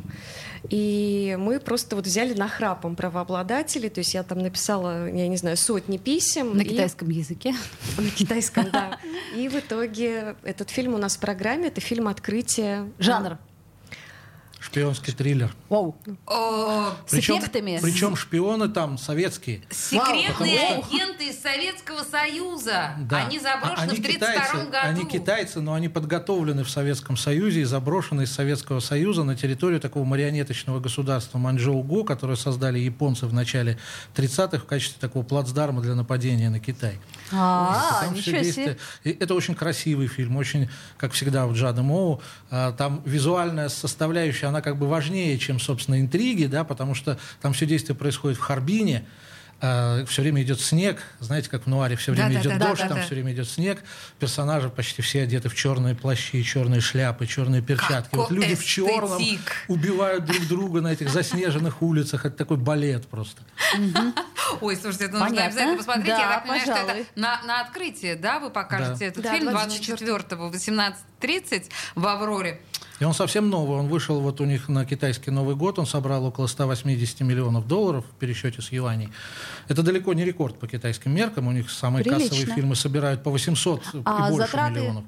И 0.70 1.36
мы 1.38 1.60
просто 1.60 1.96
вот 1.96 2.06
взяли 2.06 2.34
нахрапом 2.34 2.96
правообладателей, 2.96 3.90
то 3.90 3.98
есть 3.98 4.14
я 4.14 4.22
там 4.22 4.38
написала, 4.38 5.08
я 5.08 5.28
не 5.28 5.36
знаю, 5.36 5.56
сотни 5.56 5.98
писем. 5.98 6.56
На 6.56 6.62
и- 6.62 6.64
китайском 6.64 7.10
языке. 7.10 7.54
На 7.98 8.10
китайском, 8.10 8.70
да. 8.72 8.98
И 9.36 9.48
в 9.48 9.56
итоге 9.56 10.36
этот 10.42 10.70
фильм 10.70 10.94
у 10.94 10.98
нас 10.98 11.16
в 11.16 11.20
программе, 11.20 11.68
это 11.68 11.80
фильм 11.80 12.08
«Открытие». 12.08 12.90
Жанр. 12.98 13.38
Шпионский 14.74 15.12
триллер. 15.12 15.54
Вау. 15.68 15.96
О, 16.26 16.90
С 17.06 17.14
эффектами. 17.14 17.78
Причем 17.80 18.16
шпионы 18.16 18.68
там 18.68 18.98
советские. 18.98 19.62
секретные 19.70 20.58
что- 20.58 20.88
агенты 20.88 21.28
из 21.28 21.40
Советского 21.40 22.02
Союза. 22.02 22.96
Да. 22.98 23.26
Они 23.26 23.38
заброшены 23.38 23.94
в 23.94 23.98
1932 24.00 24.64
году. 24.64 24.76
Они 24.82 25.04
китайцы, 25.08 25.60
но 25.60 25.74
они 25.74 25.88
подготовлены 25.88 26.64
в 26.64 26.70
Советском 26.70 27.16
Союзе 27.16 27.60
и 27.60 27.64
заброшены 27.64 28.22
из 28.22 28.32
Советского 28.32 28.80
Союза 28.80 29.22
на 29.22 29.36
территорию 29.36 29.78
такого 29.80 30.02
марионеточного 30.04 30.80
государства 30.80 31.38
Манчжоу-Го, 31.38 32.02
которое 32.02 32.36
создали 32.36 32.80
японцы 32.80 33.26
в 33.26 33.32
начале 33.32 33.78
30-х 34.16 34.58
в 34.58 34.64
качестве 34.66 34.98
такого 35.00 35.22
плацдарма 35.22 35.82
для 35.82 35.94
нападения 35.94 36.50
на 36.50 36.58
Китай. 36.58 36.98
А, 37.30 38.06
ничего 38.12 38.42
себе. 38.42 38.76
Это 39.04 39.34
очень 39.34 39.54
красивый 39.54 40.08
фильм, 40.08 40.36
очень, 40.36 40.68
как 40.98 41.12
всегда, 41.12 41.46
в 41.46 41.52
Джада 41.54 41.82
Моу. 41.84 42.20
а, 42.50 42.72
Там 42.72 43.02
визуальная 43.04 43.68
составляющая, 43.68 44.46
она 44.48 44.63
как 44.64 44.78
бы 44.78 44.88
важнее, 44.88 45.38
чем, 45.38 45.60
собственно, 45.60 46.00
интриги, 46.00 46.46
да, 46.46 46.64
потому 46.64 46.94
что 46.94 47.18
там 47.42 47.52
все 47.52 47.66
действие 47.66 47.94
происходит 47.94 48.38
в 48.38 48.40
Харбине, 48.40 49.04
э, 49.60 50.04
все 50.08 50.22
время 50.22 50.42
идет 50.42 50.58
снег, 50.60 51.02
знаете, 51.20 51.50
как 51.50 51.64
в 51.64 51.66
Нуаре, 51.66 51.96
все 51.96 52.12
время 52.12 52.28
Да, 52.28 52.34
да, 52.34 52.40
идет 52.40 52.58
да, 52.58 52.68
дождь, 52.68 52.80
да, 52.80 52.88
там 52.88 52.96
да. 52.96 53.02
все 53.04 53.14
время 53.14 53.32
идет 53.32 53.48
снег, 53.48 53.82
персонажи 54.18 54.70
почти 54.70 55.02
все 55.02 55.22
одеты 55.22 55.50
в 55.50 55.54
черные 55.54 55.94
плащи, 55.94 56.42
черные 56.42 56.80
шляпы, 56.80 57.26
черные 57.26 57.60
перчатки. 57.60 58.14
Вот 58.16 58.28
Какой 58.28 58.36
люди 58.42 58.54
в 58.54 58.64
черном 58.64 59.20
эстетик. 59.22 59.52
убивают 59.68 60.24
друг 60.24 60.46
друга 60.48 60.80
на 60.80 60.88
этих 60.92 61.10
заснеженных 61.10 61.82
улицах, 61.82 62.24
это 62.24 62.36
такой 62.36 62.56
балет 62.56 63.06
просто. 63.06 63.42
Ой, 64.60 64.76
слушайте, 64.76 65.04
это 65.04 65.12
нужно 65.14 65.28
Понятно. 65.28 65.46
обязательно 65.46 65.76
посмотреть. 65.76 66.06
Да, 66.06 66.18
Я 66.20 66.28
так 66.28 66.42
понимаю, 66.42 66.62
что 66.62 66.72
это 66.72 67.06
на, 67.16 67.60
открытие, 67.60 68.14
да, 68.16 68.38
вы 68.38 68.50
покажете 68.50 68.98
Да. 69.00 69.06
этот 69.06 69.24
Да, 69.24 69.34
фильм 69.34 69.48
24-го. 69.50 70.16
24-го, 70.16 70.50
18.30 71.20 71.64
в 71.96 72.06
«Авроре». 72.06 72.60
И 73.04 73.06
он 73.06 73.12
совсем 73.12 73.50
новый. 73.50 73.76
Он 73.78 73.88
вышел 73.88 74.18
вот 74.18 74.40
у 74.40 74.46
них 74.46 74.70
на 74.70 74.86
китайский 74.86 75.30
Новый 75.30 75.56
год. 75.56 75.78
Он 75.78 75.84
собрал 75.84 76.24
около 76.24 76.46
180 76.46 77.20
миллионов 77.20 77.68
долларов 77.68 78.02
в 78.10 78.18
пересчете 78.18 78.62
с 78.62 78.72
юаней. 78.72 79.10
Это 79.68 79.82
далеко 79.82 80.14
не 80.14 80.24
рекорд 80.24 80.58
по 80.58 80.66
китайским 80.66 81.14
меркам. 81.14 81.46
У 81.48 81.52
них 81.52 81.70
самые 81.70 82.02
Прилично. 82.02 82.30
кассовые 82.30 82.54
фильмы 82.54 82.74
собирают 82.74 83.22
по 83.22 83.30
800 83.30 83.82
А 84.06 84.28
и 84.28 84.30
больше 84.32 84.46
затраты? 84.46 84.80
миллионов. 84.80 85.04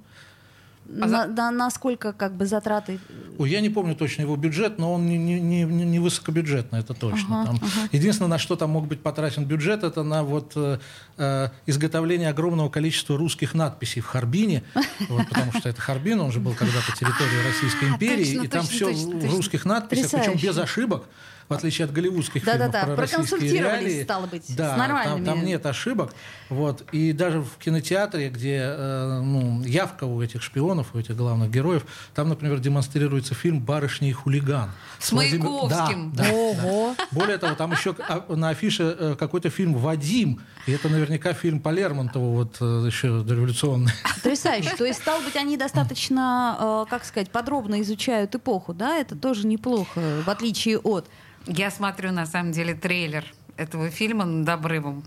На, 0.88 1.26
на- 1.26 1.50
насколько 1.50 2.12
как 2.12 2.34
бы 2.36 2.46
затраты? 2.46 2.98
Ой, 3.38 3.50
я 3.50 3.60
не 3.60 3.68
помню 3.70 3.94
точно 3.94 4.22
его 4.22 4.36
бюджет, 4.36 4.78
но 4.78 4.94
он 4.94 5.06
не, 5.06 5.18
не, 5.18 5.40
не, 5.40 5.64
не 5.64 5.98
высокобюджетный, 5.98 6.80
это 6.80 6.94
точно. 6.94 7.42
Ага, 7.42 7.58
Там 7.58 7.68
Единственное, 7.92 8.28
на 8.30 8.38
что 8.38 8.56
там 8.56 8.70
мог 8.70 8.86
быть 8.86 9.00
потрачен 9.02 9.44
бюджет, 9.44 9.84
это 9.84 10.02
на 10.02 10.22
вот, 10.22 10.52
э, 10.56 10.78
э, 11.18 11.48
изготовление 11.66 12.30
огромного 12.30 12.68
количества 12.68 13.16
русских 13.16 13.54
надписей 13.54 14.00
в 14.00 14.06
Харбине, 14.06 14.62
вот, 15.08 15.28
потому 15.28 15.52
что 15.52 15.68
это 15.68 15.80
Харбин, 15.80 16.20
он 16.20 16.32
же 16.32 16.40
был 16.40 16.54
когда-то 16.54 16.92
территорией 16.92 17.44
Российской 17.46 17.88
империи, 17.88 18.24
точно, 18.24 18.44
и 18.44 18.48
там 18.48 18.66
все 18.66 18.92
в 18.92 19.34
русских 19.36 19.64
надписях, 19.64 20.10
причем 20.10 20.38
без 20.38 20.56
ошибок. 20.56 21.04
В 21.48 21.54
отличие 21.54 21.84
от 21.84 21.92
голливудских 21.92 22.42
фильмов 22.42 22.58
Да-да-да, 22.58 22.86
про 22.86 22.96
российские 22.96 23.26
проконсультировались, 23.26 23.84
реалии. 23.92 24.04
стало 24.04 24.26
быть, 24.26 24.44
с 24.48 24.50
да, 24.50 24.70
там, 24.70 24.78
нормальными. 24.78 25.24
там 25.24 25.44
нет 25.44 25.64
ошибок. 25.66 26.12
Вот. 26.48 26.82
И 26.92 27.12
даже 27.12 27.40
в 27.40 27.56
кинотеатре, 27.58 28.28
где 28.30 28.62
э, 28.62 29.20
ну, 29.22 29.62
явка 29.62 30.04
у 30.04 30.20
этих 30.22 30.42
шпионов, 30.42 30.94
у 30.94 30.98
этих 30.98 31.16
главных 31.16 31.50
героев, 31.50 31.86
там, 32.14 32.28
например, 32.28 32.58
демонстрируется 32.58 33.34
фильм 33.34 33.60
«Барышня 33.60 34.08
и 34.08 34.12
хулиган». 34.12 34.70
С 34.98 35.12
Владимир- 35.12 35.48
Маяковским. 35.48 36.12
Да, 36.14 36.24
да, 36.24 36.30
Ого! 36.32 36.94
да. 36.98 37.04
Более 37.12 37.38
того, 37.38 37.54
там 37.54 37.72
еще 37.72 37.94
а, 38.08 38.24
на 38.34 38.48
афише 38.48 38.96
э, 38.98 39.16
какой-то 39.18 39.48
фильм 39.50 39.74
«Вадим», 39.74 40.40
и 40.66 40.72
это 40.72 40.88
наверняка 40.88 41.32
фильм 41.32 41.60
по 41.60 41.68
Лермонтову, 41.68 42.32
вот 42.32 42.56
э, 42.60 42.84
еще 42.86 43.22
дореволюционный. 43.22 43.92
Потрясающе. 44.16 44.74
То 44.76 44.84
есть, 44.84 45.00
стало 45.00 45.20
быть, 45.22 45.36
они 45.36 45.56
достаточно, 45.56 46.56
э, 46.58 46.90
как 46.90 47.04
сказать, 47.04 47.30
подробно 47.30 47.80
изучают 47.82 48.34
эпоху, 48.34 48.74
да? 48.74 48.96
Это 48.96 49.14
тоже 49.16 49.46
неплохо, 49.46 50.22
в 50.24 50.28
отличие 50.28 50.78
от... 50.78 51.08
Я 51.46 51.70
смотрю, 51.70 52.12
на 52.12 52.26
самом 52.26 52.52
деле, 52.52 52.74
трейлер 52.74 53.24
этого 53.56 53.90
фильма 53.90 54.24
над 54.24 54.48
обрывом. 54.48 55.04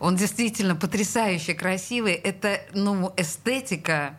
Он 0.00 0.16
действительно 0.16 0.76
потрясающе 0.76 1.54
красивый. 1.54 2.12
Это, 2.12 2.60
ну, 2.74 3.12
эстетика. 3.16 4.18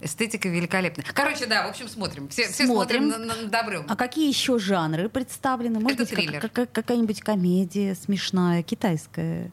Эстетика 0.00 0.48
великолепная. 0.48 1.04
Короче, 1.14 1.46
да, 1.46 1.64
в 1.66 1.70
общем, 1.70 1.88
смотрим. 1.88 2.28
Все 2.28 2.48
все 2.48 2.66
Смотрим. 2.66 3.10
смотрим 3.12 3.26
на, 3.26 3.34
на- 3.36 3.42
над 3.42 3.54
обрывом. 3.54 3.86
А 3.88 3.94
какие 3.94 4.26
еще 4.28 4.58
жанры 4.58 5.08
представлены? 5.08 5.78
Может 5.78 6.00
Это 6.00 6.02
быть, 6.02 6.10
как- 6.10 6.18
триллер. 6.18 6.48
как- 6.48 6.72
какая-нибудь 6.72 7.20
комедия 7.20 7.94
смешная, 7.94 8.64
китайская? 8.64 9.52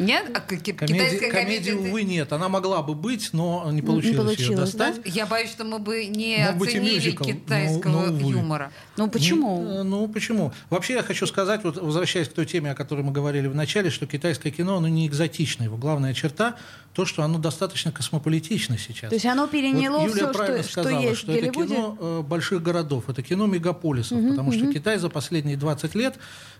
Нет? 0.00 0.30
А 0.34 0.40
Комедии, 0.40 0.72
китайская 0.72 1.30
комедии, 1.30 1.70
комедия... 1.70 1.90
увы, 1.90 2.02
нет. 2.02 2.32
Она 2.32 2.48
могла 2.48 2.82
бы 2.82 2.94
быть, 2.94 3.30
но 3.32 3.70
не 3.70 3.82
получилось, 3.82 4.38
ее 4.38 4.56
получилось, 4.56 4.72
да? 4.72 4.92
достать. 4.92 5.14
Я 5.14 5.26
боюсь, 5.26 5.50
что 5.50 5.64
мы 5.64 5.78
бы 5.78 6.06
не 6.06 6.38
Мог 6.52 6.66
оценили 6.66 6.94
мюзикл, 6.94 7.24
но- 7.24 7.32
китайского 7.32 8.06
но, 8.06 8.12
увы. 8.12 8.32
юмора. 8.32 8.72
Ну 8.96 9.08
почему? 9.08 9.62
Не- 9.62 9.76
э, 9.76 9.82
ну, 9.82 10.08
почему? 10.08 10.52
Вообще, 10.70 10.94
я 10.94 11.02
хочу 11.02 11.26
сказать, 11.26 11.62
вот, 11.64 11.76
возвращаясь 11.76 12.28
к 12.28 12.32
той 12.32 12.46
теме, 12.46 12.70
о 12.70 12.74
которой 12.74 13.02
мы 13.02 13.12
говорили 13.12 13.46
в 13.46 13.54
начале, 13.54 13.90
что 13.90 14.06
китайское 14.06 14.52
кино, 14.52 14.78
оно 14.78 14.88
не 14.88 15.06
экзотично. 15.06 15.64
Его 15.64 15.76
главная 15.76 16.14
черта 16.14 16.56
то, 16.92 17.04
что 17.06 17.22
оно 17.22 17.38
достаточно 17.38 17.92
космополитично 17.92 18.76
сейчас. 18.76 19.10
То 19.10 19.14
есть 19.14 19.26
оно 19.26 19.46
переняло 19.46 19.98
Вот 19.98 20.08
Юлия 20.08 20.24
все, 20.24 20.32
правильно 20.32 20.62
что, 20.62 20.70
что 20.72 20.82
сказала, 20.82 21.02
есть 21.02 21.20
что 21.20 21.32
в 21.32 21.34
это 21.36 21.50
кино 21.50 21.98
э, 22.00 22.22
больших 22.22 22.62
городов, 22.62 23.08
это 23.08 23.22
кино 23.22 23.46
мегаполисов, 23.46 24.18
потому 24.30 24.52
что 24.52 24.72
Китай 24.72 24.98
за 24.98 25.08
последние 25.08 25.56
20 25.56 25.94
лет, 25.94 26.16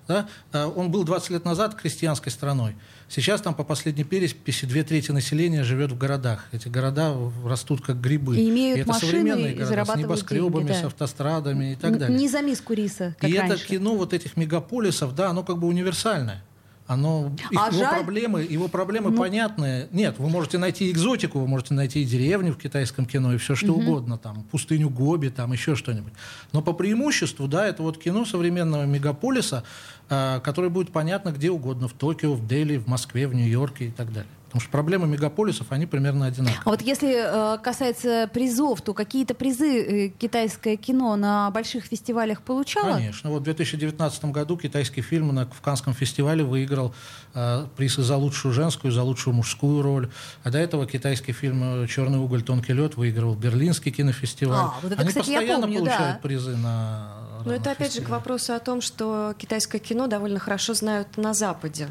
да, 0.06 0.28
э, 0.52 0.64
он 0.64 0.90
был 0.90 1.04
20 1.04 1.30
лет 1.30 1.44
назад 1.44 1.74
крестьянской 1.74 2.30
страной. 2.30 2.76
Сейчас 3.10 3.40
там 3.40 3.54
по 3.54 3.64
последней 3.64 4.04
переписи 4.04 4.66
две 4.66 4.84
трети 4.84 5.10
населения 5.10 5.64
живет 5.64 5.90
в 5.90 5.98
городах. 5.98 6.46
Эти 6.52 6.68
города 6.68 7.12
растут 7.44 7.80
как 7.80 8.00
грибы. 8.00 8.36
И 8.36 8.48
имеют 8.48 8.78
это 8.78 8.88
машины, 8.88 9.10
современные 9.10 9.52
и 9.52 9.56
города 9.56 9.92
с 9.92 9.96
небоскребами, 9.96 10.52
деньги, 10.52 10.68
да. 10.68 10.74
с 10.80 10.84
автострадами 10.84 11.72
и 11.72 11.74
так 11.74 11.98
далее. 11.98 12.16
Не 12.16 12.28
за 12.28 12.40
миску 12.40 12.72
риса, 12.72 13.16
как 13.18 13.28
И 13.28 13.36
раньше. 13.36 13.54
это 13.54 13.66
кино 13.66 13.96
вот 13.96 14.14
этих 14.14 14.36
мегаполисов, 14.36 15.16
да, 15.16 15.30
оно 15.30 15.42
как 15.42 15.58
бы 15.58 15.66
универсальное. 15.66 16.44
Оно, 16.90 17.30
их- 17.52 17.60
А 17.60 17.68
его 17.68 17.78
жаль- 17.78 17.94
проблемы, 18.02 18.42
его 18.42 18.66
проблемы 18.66 19.10
Ну- 19.10 19.16
понятные. 19.18 19.86
Нет, 19.92 20.16
вы 20.18 20.28
можете 20.28 20.58
найти 20.58 20.90
экзотику, 20.90 21.38
вы 21.38 21.46
можете 21.46 21.72
найти 21.72 22.02
и 22.02 22.04
деревню 22.04 22.52
в 22.52 22.56
китайском 22.58 23.06
кино, 23.06 23.32
и 23.32 23.36
все 23.36 23.54
что 23.54 23.74
угодно, 23.74 24.18
там, 24.18 24.42
пустыню 24.50 24.90
Гоби, 24.90 25.28
там, 25.28 25.52
еще 25.52 25.76
что-нибудь. 25.76 26.12
Но 26.52 26.62
по 26.62 26.72
преимуществу, 26.72 27.46
да, 27.46 27.68
это 27.68 27.84
вот 27.84 27.96
кино 27.96 28.24
современного 28.24 28.86
мегаполиса, 28.86 29.62
а, 30.08 30.40
которое 30.40 30.68
будет 30.68 30.90
понятно 30.90 31.30
где 31.30 31.52
угодно, 31.52 31.86
в 31.86 31.92
Токио, 31.92 32.34
в 32.34 32.44
Дели, 32.48 32.76
в 32.78 32.88
Москве, 32.88 33.28
в 33.28 33.34
Нью-Йорке 33.34 33.86
и 33.86 33.90
так 33.92 34.08
далее. 34.08 34.28
Потому 34.50 34.62
что 34.62 34.70
проблемы 34.72 35.06
мегаполисов, 35.06 35.68
они 35.70 35.86
примерно 35.86 36.26
одинаковые. 36.26 36.62
А 36.64 36.70
вот 36.70 36.82
если 36.82 37.54
э, 37.54 37.58
касается 37.58 38.28
призов, 38.34 38.82
то 38.82 38.94
какие-то 38.94 39.32
призы 39.32 39.80
э, 39.80 40.08
китайское 40.08 40.76
кино 40.76 41.14
на 41.14 41.52
больших 41.52 41.84
фестивалях 41.84 42.42
получало? 42.42 42.94
Конечно. 42.94 43.30
Вот 43.30 43.42
в 43.42 43.44
2019 43.44 44.24
году 44.24 44.56
китайский 44.56 45.02
фильм 45.02 45.32
на 45.32 45.48
Канском 45.62 45.94
фестивале 45.94 46.42
выиграл 46.42 46.92
э, 47.32 47.66
приз 47.76 48.00
и 48.00 48.02
за 48.02 48.16
лучшую 48.16 48.52
женскую, 48.52 48.90
и 48.90 48.94
за 48.94 49.04
лучшую 49.04 49.34
мужскую 49.34 49.82
роль. 49.82 50.10
А 50.42 50.50
до 50.50 50.58
этого 50.58 50.84
китайский 50.84 51.30
фильм 51.30 51.86
«Черный 51.86 52.18
уголь, 52.18 52.42
тонкий 52.42 52.72
лед» 52.72 52.96
выигрывал 52.96 53.36
Берлинский 53.36 53.92
кинофестиваль. 53.92 54.58
А, 54.58 54.74
вот 54.82 54.90
это, 54.90 55.00
Они 55.00 55.10
кстати, 55.10 55.30
я 55.30 55.38
постоянно 55.38 55.66
помню, 55.68 55.78
получают 55.78 56.16
да. 56.16 56.20
призы 56.22 56.56
на 56.56 57.29
Но 57.44 57.52
разных 57.52 57.60
это 57.60 57.70
опять 57.72 57.94
же 57.94 58.00
к 58.02 58.08
вопросу 58.08 58.52
о 58.54 58.58
том, 58.60 58.80
что 58.80 59.34
китайское 59.38 59.80
кино 59.80 60.06
довольно 60.06 60.38
хорошо 60.38 60.74
знают 60.74 61.16
на 61.16 61.34
Западе. 61.34 61.88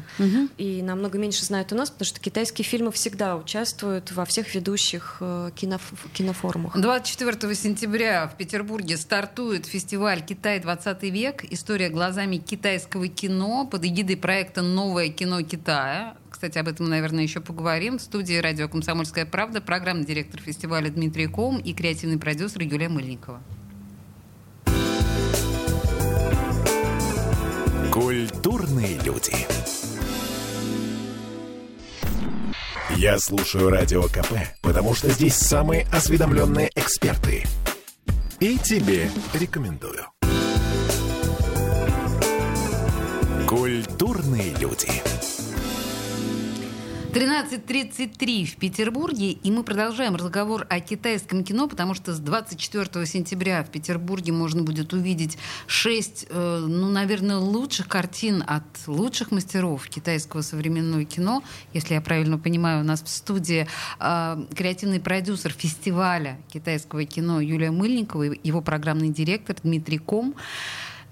И 0.56 0.82
намного 0.82 1.18
меньше 1.18 1.44
знают 1.44 1.72
у 1.72 1.76
нас, 1.76 1.90
потому 1.90 2.06
что 2.06 2.20
китайские 2.20 2.64
фильмы 2.64 2.92
всегда 2.92 3.36
участвуют 3.36 4.12
во 4.12 4.24
всех 4.24 4.54
ведущих 4.54 5.18
э, 5.20 5.50
киноф- 5.56 6.10
кинофорумах. 6.12 6.78
24 6.80 7.54
сентября 7.54 8.28
в 8.28 8.36
Петербурге 8.36 8.96
стартует 8.96 9.66
фестиваль 9.66 10.22
«Китай 10.24 10.60
20 10.60 11.02
век. 11.04 11.44
История 11.50 11.88
глазами 11.88 12.36
китайского 12.36 13.08
кино» 13.08 13.66
под 13.66 13.84
эгидой 13.84 14.16
проекта 14.16 14.62
«Новое 14.62 15.08
кино 15.08 15.42
Китая». 15.42 16.16
Кстати, 16.30 16.58
об 16.58 16.68
этом, 16.68 16.88
наверное, 16.88 17.22
еще 17.24 17.40
поговорим. 17.40 17.98
В 17.98 18.02
студии 18.02 18.36
радио 18.36 18.68
«Комсомольская 18.68 19.26
правда» 19.26 19.60
программный 19.60 20.06
директор 20.06 20.40
фестиваля 20.40 20.88
Дмитрий 20.90 21.26
Ком 21.26 21.58
и 21.58 21.74
креативный 21.74 22.18
продюсер 22.18 22.62
Юлия 22.62 22.88
Мыльникова. 22.88 23.42
Культурные 28.00 28.98
люди. 29.00 29.34
Я 32.96 33.18
слушаю 33.18 33.68
Радио 33.68 34.04
КП, 34.04 34.38
потому 34.62 34.94
что 34.94 35.10
здесь 35.10 35.34
самые 35.34 35.86
осведомленные 35.92 36.70
эксперты. 36.76 37.44
И 38.40 38.56
тебе 38.56 39.10
рекомендую. 39.34 40.06
Культурные 43.46 44.54
люди. 44.54 44.88
13.33 47.12 48.44
в 48.44 48.56
Петербурге, 48.56 49.32
и 49.32 49.50
мы 49.50 49.64
продолжаем 49.64 50.14
разговор 50.14 50.64
о 50.70 50.78
китайском 50.78 51.42
кино, 51.42 51.66
потому 51.66 51.94
что 51.94 52.14
с 52.14 52.20
24 52.20 53.04
сентября 53.04 53.64
в 53.64 53.70
Петербурге 53.70 54.30
можно 54.30 54.62
будет 54.62 54.92
увидеть 54.92 55.36
шесть, 55.66 56.26
э, 56.30 56.64
ну, 56.68 56.88
наверное, 56.88 57.38
лучших 57.38 57.88
картин 57.88 58.44
от 58.46 58.62
лучших 58.86 59.32
мастеров 59.32 59.88
китайского 59.88 60.42
современного 60.42 61.04
кино. 61.04 61.42
Если 61.72 61.94
я 61.94 62.00
правильно 62.00 62.38
понимаю, 62.38 62.82
у 62.82 62.84
нас 62.84 63.02
в 63.02 63.08
студии 63.08 63.66
э, 63.98 64.44
креативный 64.54 65.00
продюсер 65.00 65.50
фестиваля 65.50 66.38
китайского 66.52 67.04
кино 67.06 67.40
Юлия 67.40 67.72
Мыльникова, 67.72 68.36
его 68.44 68.60
программный 68.60 69.08
директор 69.08 69.56
Дмитрий 69.60 69.98
Ком. 69.98 70.36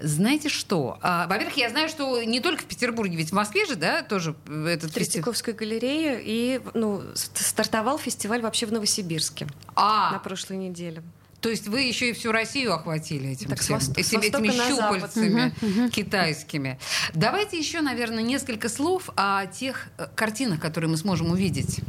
Знаете 0.01 0.49
что? 0.49 0.99
А, 1.03 1.27
во-первых, 1.27 1.57
я 1.57 1.71
знаю, 1.71 1.89
что 1.89 2.23
не 2.23 2.41
только 2.41 2.63
в 2.63 2.67
Петербурге, 2.67 3.17
ведь 3.17 3.31
в 3.31 3.35
Москве 3.35 3.67
же, 3.67 3.75
да, 3.75 4.03
тоже 4.03 4.35
этот 4.47 4.93
фестиваль. 4.93 4.93
Третьяковская 4.93 5.55
галерея 5.55 6.21
и 6.23 6.61
ну, 6.75 7.03
стартовал 7.15 7.99
фестиваль 7.99 8.41
вообще 8.41 8.67
в 8.67 8.73
Новосибирске 8.73 9.47
А, 9.75 10.13
на 10.13 10.19
прошлой 10.19 10.57
неделе. 10.57 11.03
То 11.41 11.49
есть 11.49 11.69
вы 11.69 11.83
еще 11.83 12.11
и 12.11 12.13
всю 12.13 12.33
Россию 12.33 12.75
охватили 12.75 13.31
этим 13.31 13.49
Так 13.51 13.61
с 13.63 13.65
всем, 13.67 13.81
с 13.81 13.91
этим- 13.91 14.21
этими 14.21 14.49
востока 14.49 14.69
на 14.69 14.75
запад. 14.75 14.97
щупальцами 15.13 15.89
китайскими. 15.91 16.79
Давайте 17.15 17.59
еще, 17.59 17.81
наверное, 17.81 18.23
несколько 18.23 18.69
слов 18.69 19.09
о 19.17 19.47
тех 19.47 19.87
э, 19.99 20.07
картинах, 20.15 20.61
которые 20.61 20.91
мы 20.91 20.97
сможем 20.97 21.31
увидеть. 21.31 21.81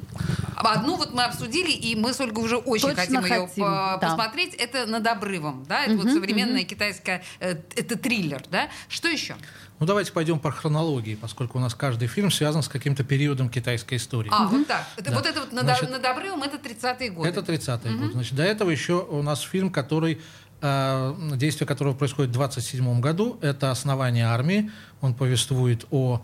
Одну 0.56 0.98
вот 0.98 1.14
мы 1.14 1.24
обсудили, 1.24 1.72
и 1.72 1.96
мы 1.96 2.14
с 2.14 2.20
Ольгой 2.20 2.44
уже 2.44 2.58
очень 2.58 2.90
Точно 2.90 3.02
хотим 3.02 3.24
ее 3.26 3.48
хотим, 3.48 3.64
по- 3.64 3.98
да. 4.02 4.10
посмотреть. 4.10 4.54
Это 4.56 4.86
«Над 4.86 5.08
обрывом», 5.08 5.66
да? 5.68 5.86
Это 5.86 5.96
вот 5.96 6.12
современная 6.12 6.64
китайская... 6.66 7.24
э, 7.40 7.56
Это 7.76 7.98
триллер, 7.98 8.44
да? 8.52 8.70
Что 8.90 9.08
еще? 9.08 9.36
Ну, 9.80 9.86
давайте 9.86 10.12
пойдем 10.12 10.39
по 10.39 10.52
хронологии, 10.52 11.15
поскольку 11.15 11.58
у 11.58 11.62
нас 11.62 11.74
каждый 11.74 12.08
фильм 12.10 12.32
связан 12.32 12.63
с 12.63 12.68
каким-то 12.68 13.04
периодом 13.06 13.50
китайской 13.50 13.96
истории. 13.96 14.30
А, 14.32 14.48
вот 14.48 14.68
так. 14.68 14.86
Это- 14.98 15.12
Да. 15.12 15.15
Вот 15.18 15.26
это 15.26 15.39
вот 15.39 15.54
«Над, 15.54 15.63
Значит, 15.63 15.89
над 15.89 16.04
обрывом»— 16.06 16.44
это 16.44 16.58
30-е 16.58 17.10
годы. 17.12 17.30
Это 17.30 17.42
30-е 17.42 17.96
годы. 17.96 18.12
Значит, 18.12 18.36
до 18.36 18.44
этого 18.44 18.70
еще 18.72 18.94
у 19.10 19.22
нас 19.22 19.39
фильм, 19.42 19.70
который 19.72 20.20
э, 20.62 21.15
действие 21.38 21.65
которого 21.65 21.94
происходит 21.94 22.32
в 22.32 22.34
27 22.34 23.00
году. 23.00 23.39
Это 23.42 23.72
«Основание 23.72 24.26
армии». 24.26 24.70
Он 25.00 25.13
повествует 25.13 25.86
о 25.92 26.22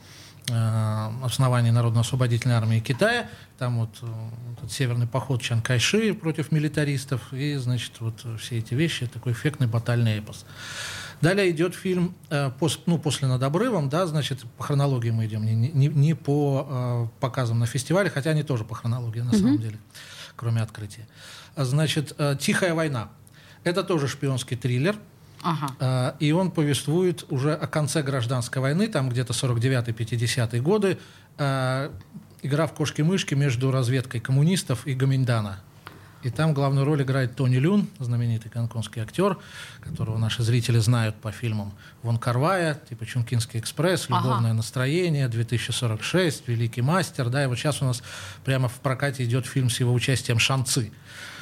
э, 0.49 1.09
основании 1.23 1.71
Народно-освободительной 1.71 2.55
армии 2.55 2.81
Китая. 2.81 3.29
Там 3.57 3.79
вот 3.79 3.91
э, 4.01 4.05
этот 4.57 4.71
северный 4.73 5.07
поход 5.07 5.41
Чан 5.41 5.61
Кайши 5.61 6.13
против 6.13 6.51
милитаристов. 6.51 7.21
И, 7.31 7.55
значит, 7.55 7.93
вот 8.01 8.25
все 8.41 8.57
эти 8.59 8.73
вещи. 8.73 9.07
Такой 9.07 9.31
эффектный 9.31 9.67
батальный 9.67 10.17
эпос. 10.17 10.45
Далее 11.21 11.49
идет 11.51 11.75
фильм 11.75 12.13
э, 12.29 12.51
пос- 12.59 12.79
ну, 12.85 12.97
после 12.99 13.27
«Над 13.27 13.41
обрывом», 13.43 13.89
да, 13.89 14.05
значит, 14.05 14.43
по 14.57 14.63
хронологии 14.63 15.11
мы 15.11 15.25
идем, 15.25 15.45
не, 15.45 15.55
не- 15.55 15.87
не 15.87 16.13
по 16.13 16.67
э, 16.69 17.19
показам 17.19 17.59
на 17.59 17.65
фестивале, 17.65 18.09
хотя 18.09 18.31
они 18.31 18.43
тоже 18.43 18.63
по 18.63 18.75
хронологии 18.75 19.21
на 19.21 19.31
самом 19.33 19.57
деле, 19.59 19.77
кроме 20.35 20.61
открытия. 20.61 21.07
Значит, 21.55 22.13
э, 22.17 22.35
«Тихая 22.39 22.73
война». 22.73 23.09
Это 23.63 23.83
тоже 23.83 24.07
шпионский 24.07 24.57
триллер, 24.57 24.95
Ага. 25.41 25.75
э, 25.79 26.11
и 26.19 26.31
он 26.31 26.51
повествует 26.51 27.25
уже 27.31 27.53
о 27.53 27.65
конце 27.67 28.03
гражданской 28.03 28.61
войны, 28.61 28.87
там 28.87 29.09
где-то 29.09 29.33
49-50 29.33 30.59
годы, 30.61 30.97
э, 31.37 31.89
игра 32.43 32.67
в 32.67 32.73
кошки-мышки 32.73 33.33
между 33.35 33.71
разведкой 33.71 34.19
коммунистов 34.21 34.85
и 34.85 34.93
Гоминдана. 34.93 35.61
И 36.25 36.31
там 36.31 36.55
главную 36.55 36.87
роль 36.87 37.03
играет 37.03 37.35
Тони 37.35 37.57
Люн, 37.57 37.87
знаменитый 37.99 38.49
гонконгский 38.51 38.99
актер, 38.99 39.37
которого 39.81 40.17
наши 40.17 40.41
зрители 40.41 40.79
знают 40.79 41.15
по 41.15 41.31
фильмам 41.31 41.71
Вон 42.01 42.17
Карвая, 42.17 42.81
типа 42.89 43.05
Чункинский 43.05 43.59
экспресс, 43.59 44.07
Ага. 44.09 44.23
Любовное 44.23 44.53
настроение, 44.53 45.27
2046, 45.27 46.47
Великий 46.47 46.81
мастер. 46.81 47.29
Да, 47.29 47.43
и 47.43 47.45
вот 47.45 47.59
сейчас 47.59 47.83
у 47.83 47.85
нас 47.85 48.01
прямо 48.43 48.69
в 48.69 48.79
прокате 48.79 49.23
идет 49.23 49.45
фильм 49.45 49.69
с 49.69 49.79
его 49.79 49.93
участием 49.93 50.39
Шанцы. 50.39 50.91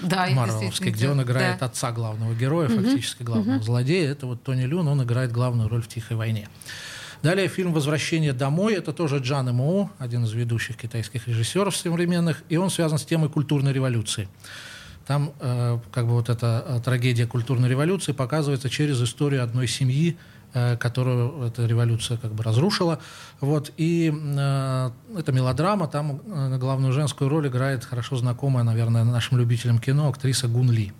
Да, 0.02 0.28
Марвеловский, 0.30 0.92
где 0.92 1.08
он 1.08 1.16
да. 1.16 1.24
играет 1.24 1.64
отца 1.64 1.94
главного 1.94 2.36
героя, 2.36 2.68
фактически 2.68 3.24
главного 3.24 3.64
злодея. 3.64 4.12
Это 4.12 4.28
вот 4.28 4.44
Тони 4.44 4.64
Люн, 4.64 4.86
он 4.90 5.02
играет 5.02 5.32
главную 5.32 5.70
роль 5.70 5.82
в 5.82 5.88
«Тихой 5.88 6.18
войне». 6.18 6.50
Далее 7.22 7.48
фильм 7.48 7.72
«Возвращение 7.72 8.34
домой». 8.34 8.74
Это 8.74 8.92
тоже 8.92 9.20
Джан 9.20 9.50
Эмо, 9.50 9.90
один 9.98 10.26
из 10.26 10.34
ведущих 10.34 10.76
китайских 10.76 11.30
режиссеров 11.30 11.74
современных, 11.74 12.44
и 12.50 12.58
он 12.58 12.70
связан 12.70 12.98
с 12.98 13.06
темой 13.06 13.30
культурной 13.30 13.72
революции. 13.72 14.28
Там 15.06 15.34
э, 15.40 15.80
как 15.92 16.06
бы 16.06 16.14
вот 16.14 16.30
эта 16.30 16.64
э, 16.66 16.80
трагедия 16.84 17.26
культурной 17.28 17.70
революции 17.70 18.14
показывается 18.14 18.70
через 18.70 19.02
историю 19.02 19.44
одной 19.44 19.68
семьи, 19.68 20.18
э, 20.54 20.78
которую 20.78 21.44
эта 21.44 21.66
революция 21.66 22.18
как 22.18 22.32
бы 22.34 22.44
разрушила. 22.44 23.00
Вот. 23.42 23.72
И 23.76 24.14
э, 24.14 24.92
это 25.18 25.32
мелодрама, 25.32 25.88
там 25.88 26.22
э, 26.26 26.58
главную 26.58 26.94
женскую 26.94 27.30
роль 27.30 27.48
играет 27.48 27.84
хорошо 27.84 28.16
знакомая, 28.16 28.64
наверное, 28.64 29.04
нашим 29.04 29.38
любителям 29.38 29.80
кино 29.80 30.08
актриса 30.10 30.48
Гун 30.48 30.72
Ли. 30.72 30.94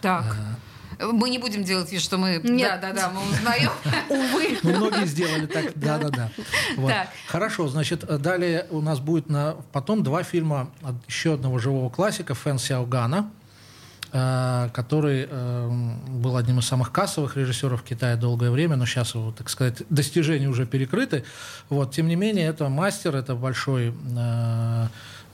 Так. 0.00 0.36
Э. 0.38 0.71
Мы 1.00 1.30
не 1.30 1.38
будем 1.38 1.64
делать 1.64 1.90
вид, 1.92 2.00
что 2.00 2.18
мы... 2.18 2.40
Нет. 2.42 2.80
Да, 2.80 2.92
да, 2.92 2.92
да, 2.92 3.10
мы 3.10 3.20
узнаем. 3.30 3.70
Увы. 4.08 4.58
Многие 4.62 5.06
сделали 5.06 5.46
так, 5.46 5.72
да-да-да. 5.74 6.30
Вот. 6.76 6.90
Так. 6.90 7.08
Хорошо, 7.26 7.68
значит, 7.68 8.04
э, 8.04 8.18
далее 8.18 8.66
у 8.70 8.80
нас 8.80 9.00
будет 9.00 9.28
на, 9.28 9.56
потом 9.72 10.02
два 10.02 10.22
фильма 10.22 10.70
от 10.82 10.94
еще 11.08 11.34
одного 11.34 11.58
живого 11.58 11.88
классика 11.90 12.34
Фэн 12.34 12.58
Сяогана, 12.58 13.30
э, 14.12 14.68
который 14.72 15.26
э, 15.28 15.70
был 16.08 16.36
одним 16.36 16.58
из 16.58 16.66
самых 16.66 16.92
кассовых 16.92 17.36
режиссеров 17.36 17.82
Китая 17.82 18.16
долгое 18.16 18.50
время, 18.50 18.76
но 18.76 18.86
сейчас 18.86 19.14
его, 19.14 19.32
так 19.32 19.48
сказать, 19.48 19.82
достижения 19.88 20.48
уже 20.48 20.66
перекрыты. 20.66 21.24
Вот. 21.68 21.92
Тем 21.94 22.08
не 22.08 22.16
менее, 22.16 22.48
это 22.48 22.68
мастер, 22.68 23.16
это 23.16 23.34
большой 23.34 23.94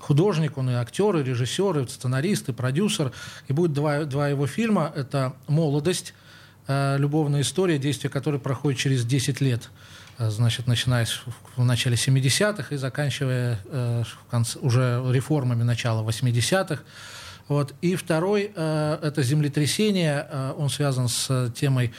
художник, 0.08 0.56
он 0.56 0.70
и 0.70 0.72
актер, 0.72 1.16
и 1.18 1.22
режиссер, 1.22 1.80
и 1.80 1.86
сценарист, 1.86 2.48
и 2.48 2.52
продюсер. 2.52 3.12
И 3.46 3.52
будет 3.52 3.74
два, 3.74 4.04
два 4.04 4.28
его 4.28 4.46
фильма. 4.46 4.90
Это 4.96 5.34
«Молодость», 5.48 6.14
э, 6.66 6.96
любовная 6.98 7.42
история, 7.42 7.78
действие 7.78 8.10
которой 8.10 8.40
проходит 8.40 8.80
через 8.80 9.04
10 9.04 9.42
лет. 9.42 9.68
Э, 10.18 10.30
Значит, 10.30 10.66
начиная 10.66 11.06
в 11.56 11.64
начале 11.64 11.96
70-х 11.96 12.74
и 12.74 12.78
заканчивая 12.78 13.58
э, 13.66 14.04
конце, 14.30 14.58
уже 14.60 15.04
реформами 15.12 15.62
начала 15.62 16.02
80-х. 16.02 16.82
Вот. 17.48 17.74
И 17.82 17.94
второй 17.94 18.50
э, 18.54 18.98
это 19.02 19.22
землетрясение. 19.22 20.26
он 20.56 20.70
связан 20.70 21.08
с 21.08 21.52
темой 21.54 21.92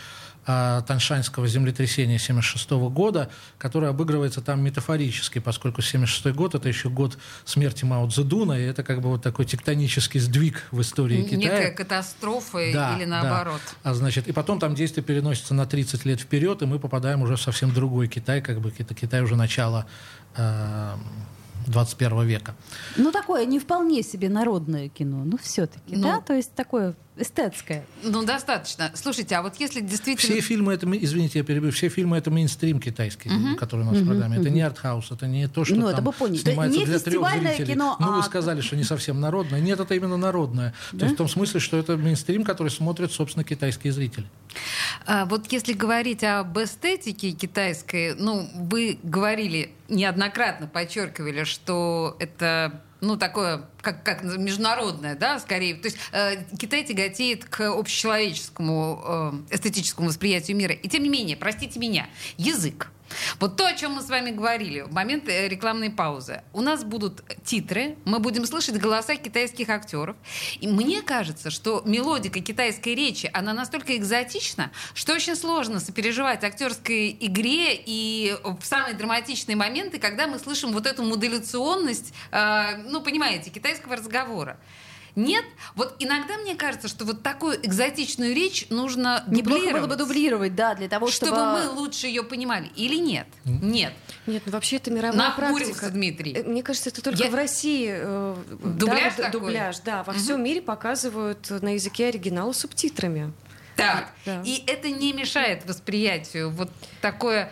э, 0.49 0.81
Таншаньского 0.87 1.47
землетрясения 1.47 2.17
76 2.17 2.71
года, 2.71 3.29
которое 3.57 3.89
обыгрывается 3.89 4.41
там 4.41 4.63
метафорически, 4.63 5.39
поскольку 5.39 5.81
76 5.81 6.35
год 6.35 6.55
это 6.55 6.67
еще 6.67 6.89
год 6.89 7.17
смерти 7.45 7.85
Мао 7.85 8.07
Цзэдуна, 8.07 8.59
и 8.59 8.63
это 8.63 8.83
как 8.83 9.01
бы 9.01 9.09
вот 9.09 9.21
такой 9.21 9.45
тектонический 9.45 10.19
сдвиг 10.19 10.63
в 10.71 10.81
истории 10.81 11.23
Китая. 11.23 11.37
Некая 11.37 11.71
катастрофа 11.71 12.57
Да, 12.73 12.95
или 12.95 13.05
да. 13.05 13.21
наоборот. 13.21 13.61
А, 13.83 13.93
значит, 13.93 14.27
и 14.27 14.31
потом 14.31 14.59
там 14.59 14.73
действие 14.73 15.03
переносится 15.03 15.53
на 15.53 15.65
30 15.65 16.05
лет 16.05 16.19
вперед, 16.19 16.61
и 16.63 16.65
мы 16.65 16.79
попадаем 16.79 17.21
уже 17.21 17.35
в 17.35 17.41
совсем 17.41 17.71
другой 17.71 18.07
Китай, 18.07 18.41
как 18.41 18.59
бы 18.59 18.73
это 18.75 18.95
Китай 18.95 19.21
уже 19.21 19.35
начало 19.35 19.85
э, 20.35 20.95
21 21.67 22.23
века. 22.25 22.55
Ну, 22.97 23.11
такое 23.11 23.45
не 23.45 23.59
вполне 23.59 24.03
себе 24.03 24.29
народное 24.29 24.89
кино, 24.89 25.23
ну, 25.25 25.37
все-таки, 25.37 25.95
Ну. 25.95 26.03
да? 26.03 26.21
То 26.21 26.33
есть 26.33 26.53
такое 26.53 26.95
эстетское. 27.17 27.85
Ну, 28.03 28.23
достаточно. 28.25 28.91
Слушайте, 28.93 29.35
а 29.35 29.41
вот 29.41 29.55
если 29.59 29.81
действительно... 29.81 30.33
Все 30.35 30.41
фильмы 30.41 30.73
это, 30.73 30.87
мы- 30.87 30.97
извините, 31.01 31.39
я 31.39 31.45
перебью, 31.45 31.71
все 31.71 31.89
фильмы 31.89 32.17
это 32.17 32.31
мейнстрим 32.31 32.79
китайский, 32.79 33.29
который 33.57 33.81
у 33.81 33.85
нас 33.91 33.97
в 33.97 34.05
программе. 34.05 34.37
Это 34.37 34.49
не 34.49 34.61
артхаус, 34.61 35.11
это 35.11 35.27
не 35.27 35.47
то, 35.49 35.65
что 35.65 35.75
Ну, 35.75 35.87
это 35.87 35.97
там 35.97 36.05
мы 36.05 36.11
поняли. 36.13 36.37
снимается 36.37 36.79
Не 36.79 36.85
для 36.85 36.99
трех 36.99 37.29
зрителей. 37.29 37.73
кино, 37.73 37.97
ну, 37.99 38.13
вы 38.13 38.19
а- 38.19 38.23
сказали, 38.23 38.61
что 38.61 38.77
не 38.77 38.83
совсем 38.85 39.19
народное. 39.19 39.59
Нет, 39.59 39.79
это 39.81 39.93
именно 39.95 40.15
народное. 40.17 40.73
То 40.91 41.03
есть 41.05 41.15
в 41.15 41.17
том 41.17 41.27
смысле, 41.27 41.59
что 41.59 41.77
это 41.77 41.97
мейнстрим, 41.97 42.43
который 42.45 42.69
смотрят, 42.69 43.11
собственно, 43.11 43.43
китайские 43.43 43.91
зрители. 43.91 44.25
А, 45.05 45.25
вот 45.25 45.51
если 45.51 45.73
говорить 45.73 46.23
об 46.23 46.57
эстетике 46.57 47.31
китайской, 47.31 48.15
ну, 48.15 48.47
вы 48.55 48.99
говорили 49.03 49.71
неоднократно, 49.87 50.67
подчеркивали, 50.67 51.43
что 51.43 52.15
это 52.19 52.81
ну, 53.01 53.17
такое, 53.17 53.65
как, 53.81 54.03
как 54.03 54.23
международное, 54.23 55.15
да, 55.15 55.39
скорее. 55.39 55.75
То 55.75 55.87
есть 55.87 55.97
э, 56.11 56.43
Китай 56.57 56.83
тяготеет 56.83 57.45
к 57.45 57.61
общечеловеческому 57.61 59.45
э, 59.49 59.55
эстетическому 59.55 60.09
восприятию 60.09 60.57
мира. 60.57 60.73
И 60.73 60.87
тем 60.89 61.03
не 61.03 61.09
менее, 61.09 61.37
простите 61.37 61.79
меня, 61.79 62.07
язык. 62.37 62.91
Вот 63.39 63.55
то, 63.55 63.67
о 63.67 63.73
чем 63.73 63.93
мы 63.93 64.01
с 64.01 64.09
вами 64.09 64.31
говорили 64.31 64.81
в 64.81 64.93
момент 64.93 65.27
э, 65.27 65.47
рекламной 65.47 65.89
паузы. 65.89 66.43
У 66.53 66.61
нас 66.61 66.83
будут 66.83 67.23
титры, 67.43 67.97
мы 68.05 68.19
будем 68.19 68.45
слышать 68.45 68.77
голоса 68.77 69.15
китайских 69.15 69.69
актеров. 69.69 70.15
И 70.59 70.67
мне 70.67 71.01
кажется, 71.01 71.51
что 71.51 71.81
мелодика 71.85 72.39
китайской 72.39 72.95
речи, 72.95 73.29
она 73.33 73.53
настолько 73.53 73.95
экзотична, 73.95 74.71
что 74.93 75.13
очень 75.13 75.35
сложно 75.35 75.79
сопереживать 75.79 76.43
актерской 76.43 77.15
игре 77.19 77.75
и 77.75 78.35
в 78.43 78.65
самые 78.65 78.93
драматичные 78.93 79.55
моменты, 79.55 79.99
когда 79.99 80.27
мы 80.27 80.39
слышим 80.39 80.71
вот 80.71 80.85
эту 80.85 81.03
модуляционность, 81.03 82.13
э, 82.31 82.77
ну, 82.85 83.01
понимаете, 83.01 83.49
китайского 83.49 83.95
разговора. 83.95 84.57
Нет, 85.15 85.43
вот 85.75 85.95
иногда 85.99 86.37
мне 86.37 86.55
кажется, 86.55 86.87
что 86.87 87.05
вот 87.05 87.23
такую 87.23 87.63
экзотичную 87.65 88.33
речь 88.35 88.67
нужно 88.69 89.23
Неплохо 89.27 89.71
было 89.71 89.87
бы 89.87 89.95
дублировать, 89.95 89.97
дублировать, 89.97 90.55
да, 90.55 90.75
для 90.75 90.87
того, 90.87 91.07
чтобы... 91.09 91.31
чтобы 91.35 91.51
мы 91.53 91.69
лучше 91.69 92.07
ее 92.07 92.23
понимали. 92.23 92.69
Или 92.75 92.95
нет? 92.97 93.27
Нет. 93.45 93.93
Нет, 94.27 94.43
ну 94.45 94.51
вообще 94.51 94.77
это 94.77 94.91
мировая 94.91 95.17
Нахмурился 95.17 95.71
практика. 95.71 95.89
Дмитрий. 95.91 96.33
Э, 96.33 96.43
Мне 96.43 96.63
кажется, 96.63 96.89
это 96.89 97.01
только 97.01 97.23
Я- 97.23 97.29
в 97.29 97.35
России 97.35 97.89
э, 97.91 98.35
Дубляж 98.63 99.15
да, 99.15 99.23
такой? 99.23 99.39
дубляж, 99.39 99.79
да, 99.79 100.03
во 100.03 100.13
всем 100.13 100.43
мире 100.43 100.61
показывают 100.61 101.49
на 101.49 101.73
языке 101.73 102.07
оригинала 102.07 102.53
субтитрами. 102.53 103.33
Так, 103.75 104.09
Да. 104.25 104.41
и 104.45 104.63
это 104.67 104.89
не 104.89 105.13
мешает 105.13 105.65
восприятию. 105.65 106.49
Вот 106.49 106.69
такое 107.01 107.51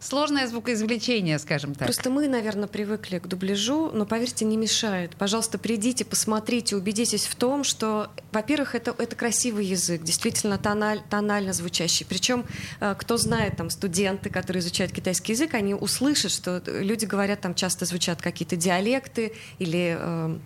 сложное 0.00 0.46
звукоизвлечение, 0.46 1.38
скажем 1.38 1.74
так. 1.74 1.86
Просто 1.86 2.10
мы, 2.10 2.28
наверное, 2.28 2.68
привыкли 2.68 3.18
к 3.18 3.26
дубляжу, 3.26 3.90
но 3.92 4.06
поверьте, 4.06 4.44
не 4.44 4.56
мешает. 4.56 5.16
Пожалуйста, 5.16 5.58
придите, 5.58 6.04
посмотрите, 6.04 6.76
убедитесь 6.76 7.26
в 7.26 7.34
том, 7.34 7.64
что, 7.64 8.10
во-первых, 8.32 8.74
это, 8.74 8.94
это 8.96 9.16
красивый 9.16 9.66
язык, 9.66 10.02
действительно 10.02 10.58
тональ, 10.58 11.00
тонально 11.10 11.52
звучащий. 11.52 12.06
Причем, 12.06 12.44
э, 12.80 12.94
кто 12.98 13.16
знает, 13.16 13.56
там, 13.56 13.70
студенты, 13.70 14.30
которые 14.30 14.60
изучают 14.60 14.92
китайский 14.92 15.32
язык, 15.32 15.54
они 15.54 15.74
услышат, 15.74 16.30
что 16.30 16.62
люди 16.66 17.04
говорят, 17.04 17.40
там 17.40 17.54
часто 17.54 17.84
звучат 17.84 18.22
какие-то 18.22 18.56
диалекты 18.56 19.32
или 19.58 19.96
э, 19.98 20.38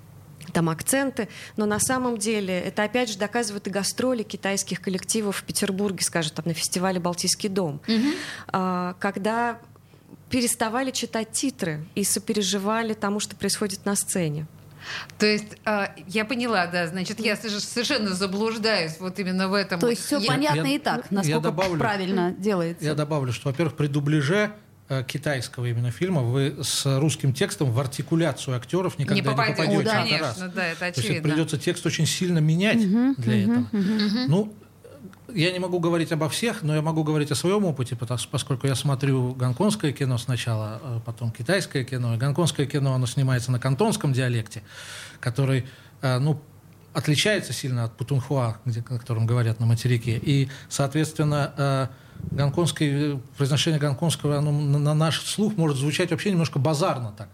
там 0.53 0.69
акценты, 0.69 1.29
но 1.57 1.67
на 1.67 1.79
самом 1.79 2.19
деле 2.19 2.59
это 2.59 2.85
опять 2.85 3.11
же 3.11 3.19
доказывает 3.19 3.67
и 3.67 3.71
гастроли 3.71 4.23
китайских 4.23 4.81
коллективов 4.81 5.39
в 5.39 5.45
Петербурге, 5.45 6.05
скажем, 6.05 6.35
там 6.35 6.45
на 6.47 6.55
фестивале 6.55 7.01
«Балтийский 7.01 7.49
дом», 7.49 7.81
А, 8.49 8.95
когда 8.99 9.59
переставали 10.31 10.91
читать 10.91 11.33
титры 11.33 11.85
и 11.95 12.05
сопереживали 12.05 12.95
тому, 12.95 13.21
что 13.21 13.37
происходит 13.37 13.85
на 13.85 13.95
сцене. 13.95 14.47
То 15.19 15.27
есть 15.27 15.57
э, 15.65 15.87
я 16.09 16.25
поняла, 16.25 16.67
да, 16.67 16.87
значит, 16.87 17.21
я 17.21 17.37
совершенно 17.37 18.15
заблуждаюсь 18.15 18.99
вот 18.99 19.19
именно 19.19 19.49
в 19.49 19.55
этом. 19.55 19.79
То 19.79 19.89
есть 19.89 20.05
все 20.05 20.19
я... 20.19 20.27
понятно 20.27 20.67
я, 20.67 20.75
и 20.75 20.79
так, 20.79 21.07
я 21.11 21.17
насколько 21.17 21.41
добавлю, 21.41 21.79
правильно 21.79 22.33
делается. 22.33 22.85
Я 22.85 22.95
добавлю, 22.95 23.33
что, 23.33 23.51
во-первых, 23.51 23.77
при 23.77 23.87
дубляже 23.87 24.53
китайского 25.09 25.67
именно 25.67 25.91
фильма 25.91 26.21
вы 26.23 26.59
с 26.63 26.85
русским 27.01 27.33
текстом 27.33 27.71
в 27.71 27.81
артикуляцию 27.81 28.57
актеров 28.57 28.99
никогда 28.99 29.15
не, 29.15 29.23
попадете. 29.23 29.63
Не 29.63 29.79
попадете. 29.79 29.81
О, 29.81 29.85
да. 29.85 30.01
Это 30.03 30.09
Конечно, 30.09 30.45
раз. 30.47 30.53
да, 30.55 30.67
это 30.67 30.79
То 30.81 30.87
есть 30.87 30.99
очевидно. 30.99 31.19
это 31.21 31.29
придется 31.29 31.59
текст 31.59 31.87
очень 31.87 32.07
сильно 32.07 32.39
менять 32.41 32.85
Мгм, 32.85 33.15
для 33.19 33.37
мгм, 33.47 33.53
этого. 33.53 33.69
мгм. 33.73 34.25
Ну, 34.29 34.53
я 35.35 35.51
не 35.51 35.59
могу 35.61 35.79
говорить 35.81 36.13
обо 36.13 36.29
всех, 36.29 36.63
но 36.63 36.75
я 36.75 36.83
могу 36.83 37.05
говорить 37.05 37.31
о 37.31 37.35
своем 37.35 37.65
опыте, 37.65 37.97
потому- 37.97 38.21
поскольку 38.31 38.67
я 38.67 38.75
смотрю 38.75 39.35
гонконгское 39.35 39.93
кино 39.93 40.19
сначала, 40.19 40.81
а 40.83 41.01
потом 41.05 41.31
китайское 41.31 41.85
кино. 41.85 42.15
И 42.15 42.19
гонконгское 42.19 42.67
кино, 42.67 42.93
оно 42.95 43.07
снимается 43.07 43.51
на 43.51 43.59
кантонском 43.59 44.13
диалекте, 44.13 44.63
который, 45.21 45.65
э, 46.03 46.19
ну, 46.19 46.39
отличается 46.93 47.55
сильно 47.55 47.85
от 47.85 47.97
путунхуа, 47.97 48.59
где, 48.67 48.81
о 48.81 48.99
котором 48.99 49.25
говорят 49.27 49.59
на 49.61 49.65
материке. 49.65 50.19
И, 50.23 50.51
соответственно, 50.69 51.55
э, 51.57 51.87
гонконгское, 52.31 53.21
произношение 53.37 53.81
гонконгского, 53.81 54.39
оно 54.39 54.53
на 54.53 54.79
на 54.79 54.95
наш 54.95 55.21
слух 55.23 55.57
может 55.57 55.77
звучать 55.77 56.11
вообще 56.11 56.31
немножко 56.31 56.59
базарно 56.59 57.13
так. 57.17 57.29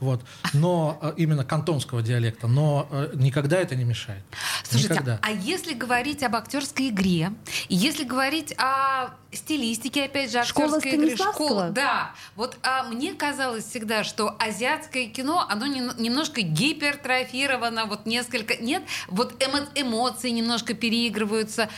Вот. 0.00 0.20
Но 0.52 0.98
э, 1.00 1.12
именно 1.16 1.44
кантонского 1.44 2.02
диалекта, 2.02 2.48
но 2.48 2.88
э, 2.90 3.12
никогда 3.14 3.60
это 3.60 3.76
не 3.76 3.84
мешает. 3.84 4.24
Слушайте, 4.64 4.94
никогда. 4.94 5.20
а 5.22 5.30
если 5.30 5.74
говорить 5.74 6.24
об 6.24 6.34
актерской 6.34 6.88
игре, 6.88 7.30
если 7.68 8.02
говорить 8.02 8.52
о 8.58 9.10
стилистике, 9.30 10.06
опять 10.06 10.32
же, 10.32 10.42
Школа 10.42 10.78
актерской 10.78 10.92
игры, 10.94 11.06
Станиславского? 11.14 11.46
школ- 11.48 11.70
да, 11.70 12.10
вот 12.34 12.56
а, 12.64 12.82
мне 12.88 13.14
казалось 13.14 13.64
всегда, 13.64 14.02
что 14.02 14.34
азиатское 14.40 15.06
кино, 15.06 15.46
оно 15.48 15.66
не- 15.66 16.02
немножко 16.02 16.42
гипертрофировано, 16.42 17.86
вот 17.86 18.04
несколько, 18.04 18.56
нет, 18.56 18.82
вот 19.06 19.40
эмо- 19.40 19.68
эмоции 19.76 20.30
немножко 20.30 20.74
переигрываются. 20.74 21.68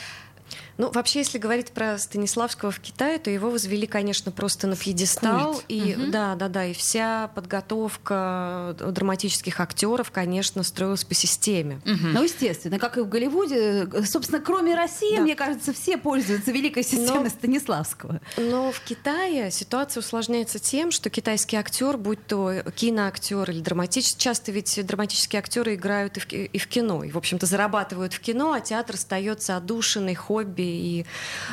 Ну, 0.77 0.91
вообще, 0.91 1.21
если 1.21 1.39
говорить 1.39 1.71
про 1.73 1.99
Станиславского 1.99 2.71
в 2.71 2.81
Китае, 2.81 3.19
то 3.19 3.31
его 3.31 3.51
возвели, 3.51 3.87
конечно, 3.87 4.33
просто 4.33 4.67
на 4.67 4.77
пьедестал. 4.77 5.53
Культ. 5.55 5.65
И 5.69 5.95
да, 6.11 6.35
да, 6.35 6.49
да. 6.49 6.65
И 6.67 6.73
вся 6.75 7.29
подготовка 7.35 8.77
драматических 8.81 9.61
актеров, 9.61 10.11
конечно, 10.11 10.63
строилась 10.63 11.05
по 11.05 11.15
системе. 11.15 11.81
Ну, 11.85 12.23
естественно, 12.23 12.79
как 12.79 12.97
и 12.99 13.01
в 13.01 13.09
Голливуде. 13.09 13.89
Собственно, 14.05 14.41
кроме 14.41 14.75
России, 14.75 15.17
Да. 15.17 15.23
мне 15.23 15.35
кажется, 15.35 15.73
все 15.73 15.97
пользуются 15.97 16.51
великой 16.51 16.83
системой 16.83 17.25
Но- 17.25 17.31
Станиславского. 17.31 18.21
Но 18.37 18.73
в 18.73 18.81
Китае 18.81 19.51
ситуация 19.51 20.01
усложняется 20.01 20.59
тем, 20.59 20.91
что 20.91 21.11
китайский 21.11 21.57
актер, 21.57 21.97
будь 21.97 22.27
то 22.27 22.53
киноактер 22.75 23.51
или 23.51 23.61
драматический, 23.61 24.21
часто 24.21 24.53
ведь 24.53 24.85
драматические 24.85 25.39
актеры 25.39 25.75
играют 25.75 26.17
и 26.17 26.21
в, 26.21 26.33
и 26.33 26.59
в 26.59 26.67
кино, 26.67 27.05
и, 27.05 27.11
в 27.11 27.19
общем-то, 27.19 27.47
зарабатывают 27.47 28.13
в 28.13 28.21
кино, 28.21 28.53
а 28.53 28.61
театр 28.61 28.97
остается 28.97 29.57
отдушиной, 29.57 30.15
хобби 30.15 30.64
и 30.65 31.07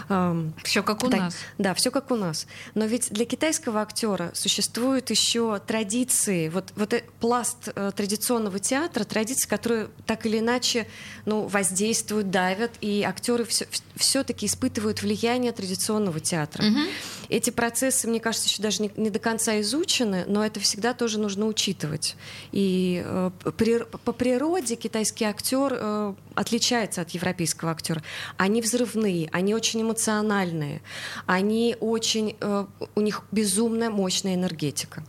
эм, 0.10 0.54
Все 0.64 0.84
как 0.84 1.04
у 1.04 1.10
Так, 1.10 1.20
нас. 1.20 1.36
Да, 1.58 1.74
все 1.74 1.92
как 1.92 2.12
у 2.12 2.16
нас. 2.16 2.48
Но 2.76 2.86
ведь 2.86 3.10
для 3.12 3.26
китайского 3.26 3.82
актера 3.82 4.32
существуют 4.34 5.10
еще 5.10 5.60
традиции, 5.66 6.50
вот, 6.50 6.72
вот 6.76 6.94
э- 6.94 7.04
пласт 7.20 7.70
э, 7.76 7.92
традиционного 7.96 8.60
театра, 8.60 9.04
традиции, 9.04 9.48
которые 9.48 9.90
так 10.06 10.26
или 10.26 10.40
иначе 10.40 10.88
ну, 11.26 11.48
воздействуют, 11.48 12.32
давят, 12.32 12.72
и 12.82 13.04
актеры 13.04 13.46
все-таки 13.96 14.46
испытывают 14.46 15.02
влияние 15.02 15.52
традиционного 15.52 16.20
театра. 16.20 16.64
Эти 17.30 17.50
процессы, 17.50 18.08
мне 18.10 18.20
кажется, 18.20 18.50
еще 18.50 18.62
даже 18.62 18.82
не, 18.82 18.92
не 18.98 19.10
до 19.10 19.20
конца 19.20 19.60
изучены, 19.62 20.26
но 20.28 20.46
это 20.46 20.60
всегда 20.60 20.94
тоже 20.94 21.18
нужно 21.18 21.46
учитывать. 21.48 22.16
И 22.52 23.02
э, 23.06 23.32
при- 23.58 23.86
по 24.04 24.12
природе 24.12 24.76
китайский 24.76 25.24
актер 25.26 25.72
э, 25.74 26.14
отличается 26.36 27.02
от 27.02 27.12
европейского 27.12 27.72
актера. 27.72 28.04
Они 28.38 28.62
взрывные, 28.62 29.01
они 29.32 29.54
очень 29.56 29.82
эмоциональные, 29.82 30.82
они 31.26 31.76
очень, 31.80 32.36
э, 32.40 32.66
у 32.96 33.02
них 33.02 33.24
безумно 33.32 33.90
мощная 33.90 34.36
энергетика. 34.36 35.04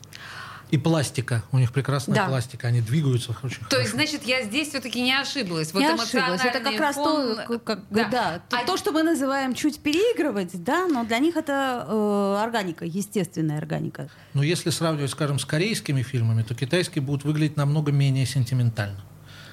И 0.71 0.79
пластика. 0.79 1.43
У 1.53 1.59
них 1.59 1.71
прекрасная 1.71 2.15
Да. 2.17 2.27
пластика. 2.29 2.69
Они 2.69 2.81
двигаются 2.81 3.37
очень 3.43 3.59
То 3.69 3.77
есть, 3.79 3.91
хорошо. 3.91 4.11
значит, 4.11 4.23
я 4.27 4.43
здесь 4.43 4.69
все-таки 4.71 5.03
не 5.03 5.13
ошиблась. 5.13 5.75
Вот 5.75 5.81
не 5.81 5.87
ошиблась. 5.87 6.41
Это 6.43 6.61
как 6.61 6.73
эмоциональный 6.73 6.79
раз 6.81 6.97
фон- 6.97 7.47
то, 7.47 7.59
как, 7.59 7.89
бы, 7.91 8.07
да. 8.11 8.41
то, 8.49 8.57
А- 8.59 8.65
то, 8.65 8.79
что 8.79 8.91
мы 8.93 9.03
называем 9.03 9.55
чуть 9.55 9.81
переигрывать, 9.81 10.65
да, 10.65 10.87
но 10.89 11.05
для 11.05 11.19
них 11.19 11.37
это 11.37 11.87
э, 11.87 12.37
органика, 12.43 12.87
естественная 12.87 13.59
органика. 13.59 14.09
Но 14.33 14.43
если 14.43 14.71
сравнивать, 14.71 15.11
скажем, 15.11 15.39
с 15.39 15.45
корейскими 15.45 16.01
фильмами, 16.01 16.43
то 16.43 16.55
китайские 16.55 17.03
будут 17.03 17.25
выглядеть 17.25 17.59
намного 17.59 17.93
менее 17.93 18.25
сентиментально. 18.25 18.99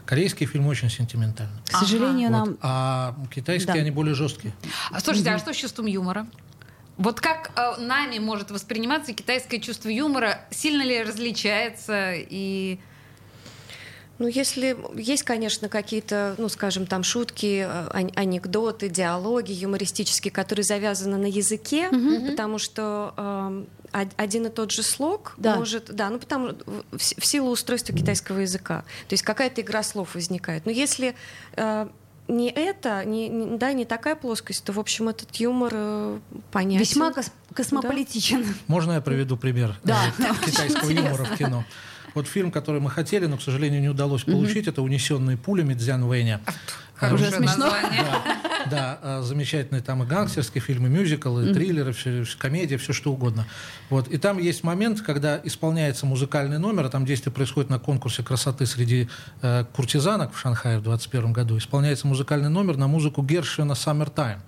Корейские 0.10 0.50
фильмы 0.50 0.70
очень 0.70 0.90
сентиментальны. 0.90 1.54
К 1.68 1.78
сожалению, 1.78 2.32
Вот. 2.32 2.38
нам... 2.48 2.58
А 2.64 3.16
китайские, 3.30 3.76
Да. 3.76 3.80
они 3.82 3.92
более 3.92 4.16
жесткие. 4.16 4.54
А 4.92 5.00
слушайте, 5.00 5.30
а 5.30 5.38
что 5.38 5.54
с 5.54 5.56
чувством 5.56 5.86
юмора? 5.86 6.26
Вот 6.98 7.22
как 7.22 7.52
э, 7.56 7.80
нами 7.80 8.18
может 8.18 8.50
восприниматься 8.50 9.14
китайское 9.14 9.60
чувство 9.60 9.88
юмора? 9.90 10.40
Сильно 10.50 10.82
ли 10.82 11.04
различается? 11.04 12.14
И 12.16 12.80
Ну, 14.18 14.28
если 14.28 14.76
есть, 14.96 15.22
конечно, 15.24 15.70
какие-то, 15.70 16.34
ну, 16.40 16.50
скажем, 16.50 16.88
там 16.88 17.04
шутки, 17.04 17.64
э, 17.66 17.88
ан- 17.94 18.12
анекдоты, 18.16 18.90
диалоги 18.90 19.52
юмористические, 19.54 20.32
которые 20.32 20.64
завязаны 20.66 21.18
на 21.18 21.28
языке, 21.28 21.90
потому 22.32 22.58
что 22.58 23.14
од- 23.16 23.68
один 23.92 24.46
и 24.46 24.50
тот 24.50 24.72
же 24.72 24.84
слог 24.84 25.34
Да. 25.38 25.56
может, 25.56 25.94
да, 25.94 26.10
ну 26.10 26.20
потому 26.20 26.50
в, 26.92 26.98
в 26.98 27.26
силу 27.26 27.50
устройства 27.52 27.96
китайского 27.96 28.40
языка, 28.40 28.84
то 29.08 29.14
есть 29.14 29.24
какая-то 29.24 29.62
игра 29.62 29.84
слов 29.84 30.16
возникает. 30.16 30.66
Но 30.66 30.72
если 30.72 31.16
э, 31.56 31.88
не 32.28 32.50
это, 32.50 33.04
не, 33.06 33.28
не- 33.28 33.58
да, 33.58 33.74
не 33.74 33.86
такая 33.86 34.16
плоскость, 34.16 34.64
то 34.64 34.72
в 34.72 34.80
общем 34.80 35.10
этот 35.10 35.36
юмор 35.38 35.72
э, 35.74 36.20
понятен. 36.52 36.82
Весьма 36.82 37.12
кос- 37.12 37.32
космополитичен. 37.56 38.46
Можно 38.68 38.94
я 38.94 39.02
приведу 39.02 39.38
пример 39.38 39.76
Да. 39.84 39.98
э, 40.20 40.46
китайского 40.46 40.90
юмора 40.90 41.24
в 41.26 41.38
кино? 41.38 41.66
Вот 42.16 42.28
фильм, 42.28 42.52
который 42.52 42.82
мы 42.82 42.90
хотели, 42.90 43.28
но, 43.28 43.38
к 43.38 43.42
сожалению, 43.42 43.82
не 43.82 43.90
удалось 43.90 44.24
получить, 44.24 44.68
это 44.68 44.82
«Унесенные 44.82 45.38
пулями» 45.38 45.76
Дзян 45.76 46.04
Вэйня. 46.06 46.42
Хорошее 47.00 47.30
Уже 47.30 47.38
смешно. 47.38 47.66
название. 47.66 48.06
Да, 48.70 49.00
а, 49.02 49.22
замечательный 49.24 49.82
там 49.82 50.04
и 50.04 50.06
гангстерский 50.06 50.62
фильм, 50.62 50.86
и 50.86 50.90
мюзикл, 50.90 51.40
и 51.40 51.54
триллеры, 51.54 51.94
все, 51.94 52.24
комедия, 52.38 52.78
все 52.78 52.94
что 52.94 53.12
угодно. 53.14 53.48
Вот. 53.90 54.08
И 54.10 54.18
там 54.18 54.38
есть 54.38 54.64
момент, 54.64 55.02
когда 55.02 55.40
исполняется 55.44 56.06
музыкальный 56.06 56.60
номер, 56.60 56.86
а 56.86 56.90
там 56.90 57.06
действие 57.06 57.34
происходит 57.34 57.70
на 57.70 57.80
конкурсе 57.80 58.22
красоты 58.22 58.66
среди 58.66 59.08
э, 59.42 59.66
куртизанок 59.74 60.34
в 60.34 60.38
Шанхае 60.40 60.78
в 60.80 60.84
21 60.84 61.34
году. 61.34 61.58
Исполняется 61.58 62.06
музыкальный 62.06 62.50
номер 62.50 62.78
на 62.78 62.88
музыку 62.88 63.24
Гершвина 63.24 63.72
«Summertime», 63.72 64.40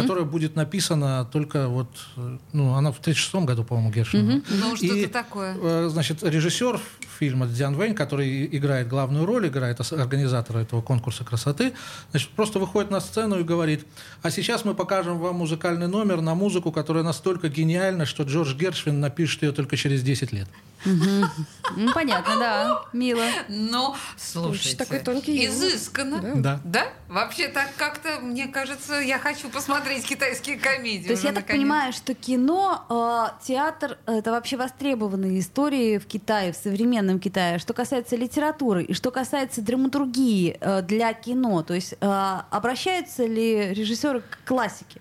которая 0.00 0.24
будет 0.24 0.56
написана 0.56 1.28
только 1.30 1.68
вот, 1.68 1.90
э, 2.16 2.38
ну, 2.52 2.74
она 2.74 2.90
в 2.92 2.98
36 2.98 3.34
году, 3.46 3.62
по-моему, 3.64 3.90
Гершвина. 3.92 4.42
Ну, 4.48 4.76
что-то 4.76 5.08
такое. 5.10 5.56
э, 5.60 5.88
Значит, 5.90 6.22
режиссер 6.24 6.80
фильма 7.20 7.46
Дзян 7.46 7.76
Вэнь, 7.76 7.94
который 7.94 8.46
играет 8.46 8.88
главную 8.88 9.26
роль, 9.26 9.46
играет 9.48 9.78
организатора 9.92 10.60
этого 10.60 10.80
конкурса 10.80 11.22
красоты, 11.22 11.74
значит, 12.10 12.30
просто 12.30 12.58
выходит 12.58 12.90
на 12.90 13.00
сцену 13.00 13.38
и 13.38 13.42
говорит, 13.42 13.86
а 14.22 14.30
сейчас 14.30 14.64
мы 14.64 14.74
покажем 14.74 15.18
вам 15.18 15.36
музыкальный 15.36 15.86
номер 15.86 16.22
на 16.22 16.34
музыку, 16.34 16.72
которая 16.72 17.04
настолько 17.04 17.50
гениальна, 17.50 18.06
что 18.06 18.22
Джордж 18.22 18.54
Гершвин 18.54 19.00
напишет 19.00 19.42
ее 19.42 19.52
только 19.52 19.76
через 19.76 20.02
10 20.02 20.32
лет. 20.32 20.48
Ну, 20.84 21.92
понятно, 21.94 22.38
да, 22.38 22.82
мило. 22.92 23.24
Но, 23.48 23.96
слушайте, 24.16 24.76
такой 24.76 25.00
тонкий 25.00 25.46
изысканно. 25.46 26.20
Да. 26.36 26.60
Да? 26.64 26.88
Вообще 27.08 27.48
так 27.48 27.74
как-то, 27.76 28.20
мне 28.20 28.48
кажется, 28.48 28.94
я 28.94 29.18
хочу 29.18 29.48
посмотреть 29.48 30.06
китайские 30.06 30.58
комедии. 30.58 31.06
То 31.06 31.12
есть 31.12 31.24
уже 31.24 31.32
я 31.32 31.34
так 31.34 31.46
понимаю, 31.46 31.92
что 31.92 32.14
кино, 32.14 32.84
э, 32.88 33.44
театр— 33.46 33.98
это 34.06 34.30
вообще 34.30 34.56
востребованные 34.56 35.40
истории 35.40 35.98
в 35.98 36.06
Китае, 36.06 36.52
в 36.52 36.56
современном 36.56 37.20
Китае. 37.20 37.58
Что 37.58 37.72
касается 37.72 38.16
литературы 38.16 38.84
и 38.84 38.94
что 38.94 39.10
касается 39.10 39.62
драматургии 39.62 40.56
э, 40.60 40.82
для 40.82 41.12
кино, 41.12 41.62
то 41.62 41.74
есть 41.74 41.94
э, 42.00 42.36
обращаются 42.50 43.26
ли 43.26 43.74
режиссеры 43.74 44.22
к 44.22 44.38
классике? 44.46 45.00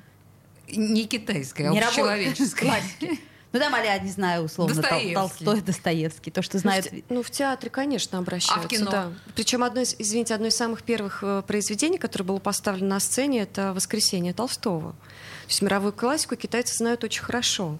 Не 0.72 1.06
китайская, 1.06 1.70
а 1.70 1.72
Мировой 1.72 1.88
общечеловеческая. 1.88 2.70
классике. 2.70 3.20
Ну, 3.52 3.60
там, 3.60 3.74
а 3.74 3.98
не 3.98 4.12
знаю, 4.12 4.44
условно, 4.44 4.74
Тол- 4.74 4.82
Достоевский. 4.82 5.14
Толстой, 5.16 5.62
Достоевский, 5.62 6.32
то, 6.32 6.42
что 6.42 6.58
Ну, 6.58 6.60
в 6.60 6.62
знают... 6.62 6.88
Ну, 7.10 7.24
в 7.24 7.32
театре, 7.32 7.72
конечно, 7.72 8.20
обращаются. 8.20 8.66
А 8.66 8.68
в 8.68 8.70
кино? 8.70 8.92
Да. 8.92 9.12
Причем 9.36 9.64
одно 9.64 9.82
из, 9.82 9.96
извините, 9.98 10.36
одно 10.36 10.48
из 10.48 10.56
самых 10.56 10.84
первых 10.84 11.24
э, 11.24 11.42
произведений, 11.48 11.98
которое 11.98 12.26
было 12.26 12.40
поставлено 12.40 12.90
на 12.90 13.00
сцене, 13.00 13.42
это 13.42 13.74
«Воскресенье 13.74 14.34
Толстого». 14.34 14.92
То 14.92 15.50
есть 15.50 15.62
мировую 15.64 15.94
классику 15.94 16.36
китайцы 16.36 16.76
знают 16.78 17.04
очень 17.04 17.24
хорошо. 17.24 17.80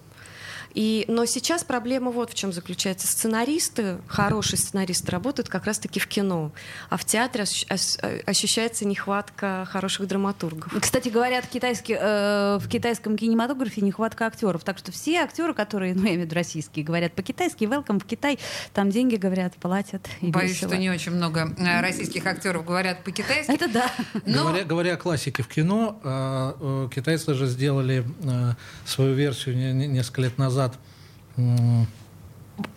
И, 0.74 1.04
но 1.08 1.24
сейчас 1.26 1.64
проблема 1.64 2.10
вот 2.10 2.30
в 2.30 2.34
чем 2.34 2.52
заключается. 2.52 3.06
Сценаристы, 3.06 3.98
хорошие 4.06 4.58
сценаристы 4.58 5.10
работают 5.10 5.48
как 5.48 5.64
раз-таки 5.64 6.00
в 6.00 6.06
кино, 6.06 6.52
а 6.88 6.96
в 6.96 7.04
театре 7.04 7.44
ощущается 8.26 8.84
нехватка 8.84 9.66
хороших 9.70 10.06
драматургов. 10.06 10.72
Кстати, 10.80 11.08
говорят, 11.08 11.46
китайский, 11.46 11.96
э, 11.98 12.58
в 12.60 12.68
китайском 12.68 13.16
кинематографе 13.16 13.80
нехватка 13.80 14.26
актеров. 14.26 14.64
Так 14.64 14.78
что 14.78 14.92
все 14.92 15.20
актеры, 15.20 15.54
которые, 15.54 15.94
ну, 15.94 16.02
я 16.02 16.10
имею 16.10 16.22
в 16.22 16.24
виду 16.26 16.34
российские, 16.34 16.84
говорят 16.84 17.12
по-китайски, 17.14 17.64
welcome 17.64 18.00
в 18.00 18.04
Китай, 18.04 18.38
там 18.72 18.90
деньги, 18.90 19.16
говорят, 19.16 19.54
платят. 19.54 20.08
Боюсь, 20.20 20.52
весело. 20.52 20.70
что 20.70 20.78
не 20.78 20.90
очень 20.90 21.12
много 21.12 21.54
э, 21.58 21.80
российских 21.80 22.26
актеров 22.26 22.64
говорят 22.64 23.04
по-китайски. 23.04 23.50
Это 23.50 23.68
да. 23.68 23.90
Но... 24.26 24.44
Говоря, 24.44 24.64
говоря 24.64 24.94
о 24.94 24.96
классике 24.96 25.42
в 25.42 25.48
кино, 25.48 26.00
э, 26.02 26.52
э, 26.60 26.88
китайцы 26.94 27.34
же 27.34 27.46
сделали 27.46 28.04
э, 28.22 28.54
свою 28.84 29.14
версию 29.14 29.56
не, 29.56 29.72
не, 29.72 29.86
несколько 29.86 30.22
лет 30.22 30.38
назад. 30.38 30.59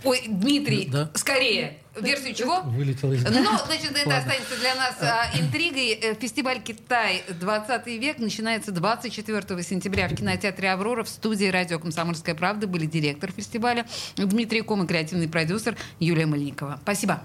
Ой, 0.04 0.24
Дмитрий, 0.28 0.88
да? 0.92 1.12
скорее. 1.14 1.80
Версию 2.00 2.34
чего? 2.34 2.62
Вылетел 2.62 3.12
из 3.12 3.24
Ну, 3.24 3.32
значит, 3.66 3.92
это 3.96 4.18
останется 4.18 4.58
для 4.60 4.74
нас 4.76 4.96
а, 5.02 5.30
интригой. 5.38 5.92
Э, 5.92 6.16
фестиваль 6.16 6.60
«Китай. 6.62 7.24
20 7.30 7.86
век» 7.88 8.18
начинается 8.18 8.72
24 8.72 9.62
сентября 9.62 10.08
в 10.08 10.16
кинотеатре 10.16 10.72
«Аврора» 10.72 11.04
в 11.04 11.10
студии 11.10 11.46
«Радио 11.46 11.78
Комсомольская 11.78 12.34
правда» 12.34 12.66
были 12.66 12.88
директор 12.88 13.32
фестиваля 13.32 13.86
Дмитрий 14.16 14.62
Ком 14.62 14.84
и 14.84 14.88
креативный 14.88 15.30
продюсер 15.30 15.78
Юлия 16.00 16.26
Мальникова. 16.26 16.80
Спасибо. 16.82 17.22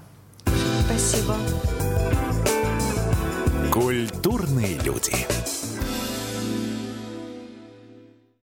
Спасибо. 0.85 1.37
Культурные 3.73 4.79
люди. 4.81 5.15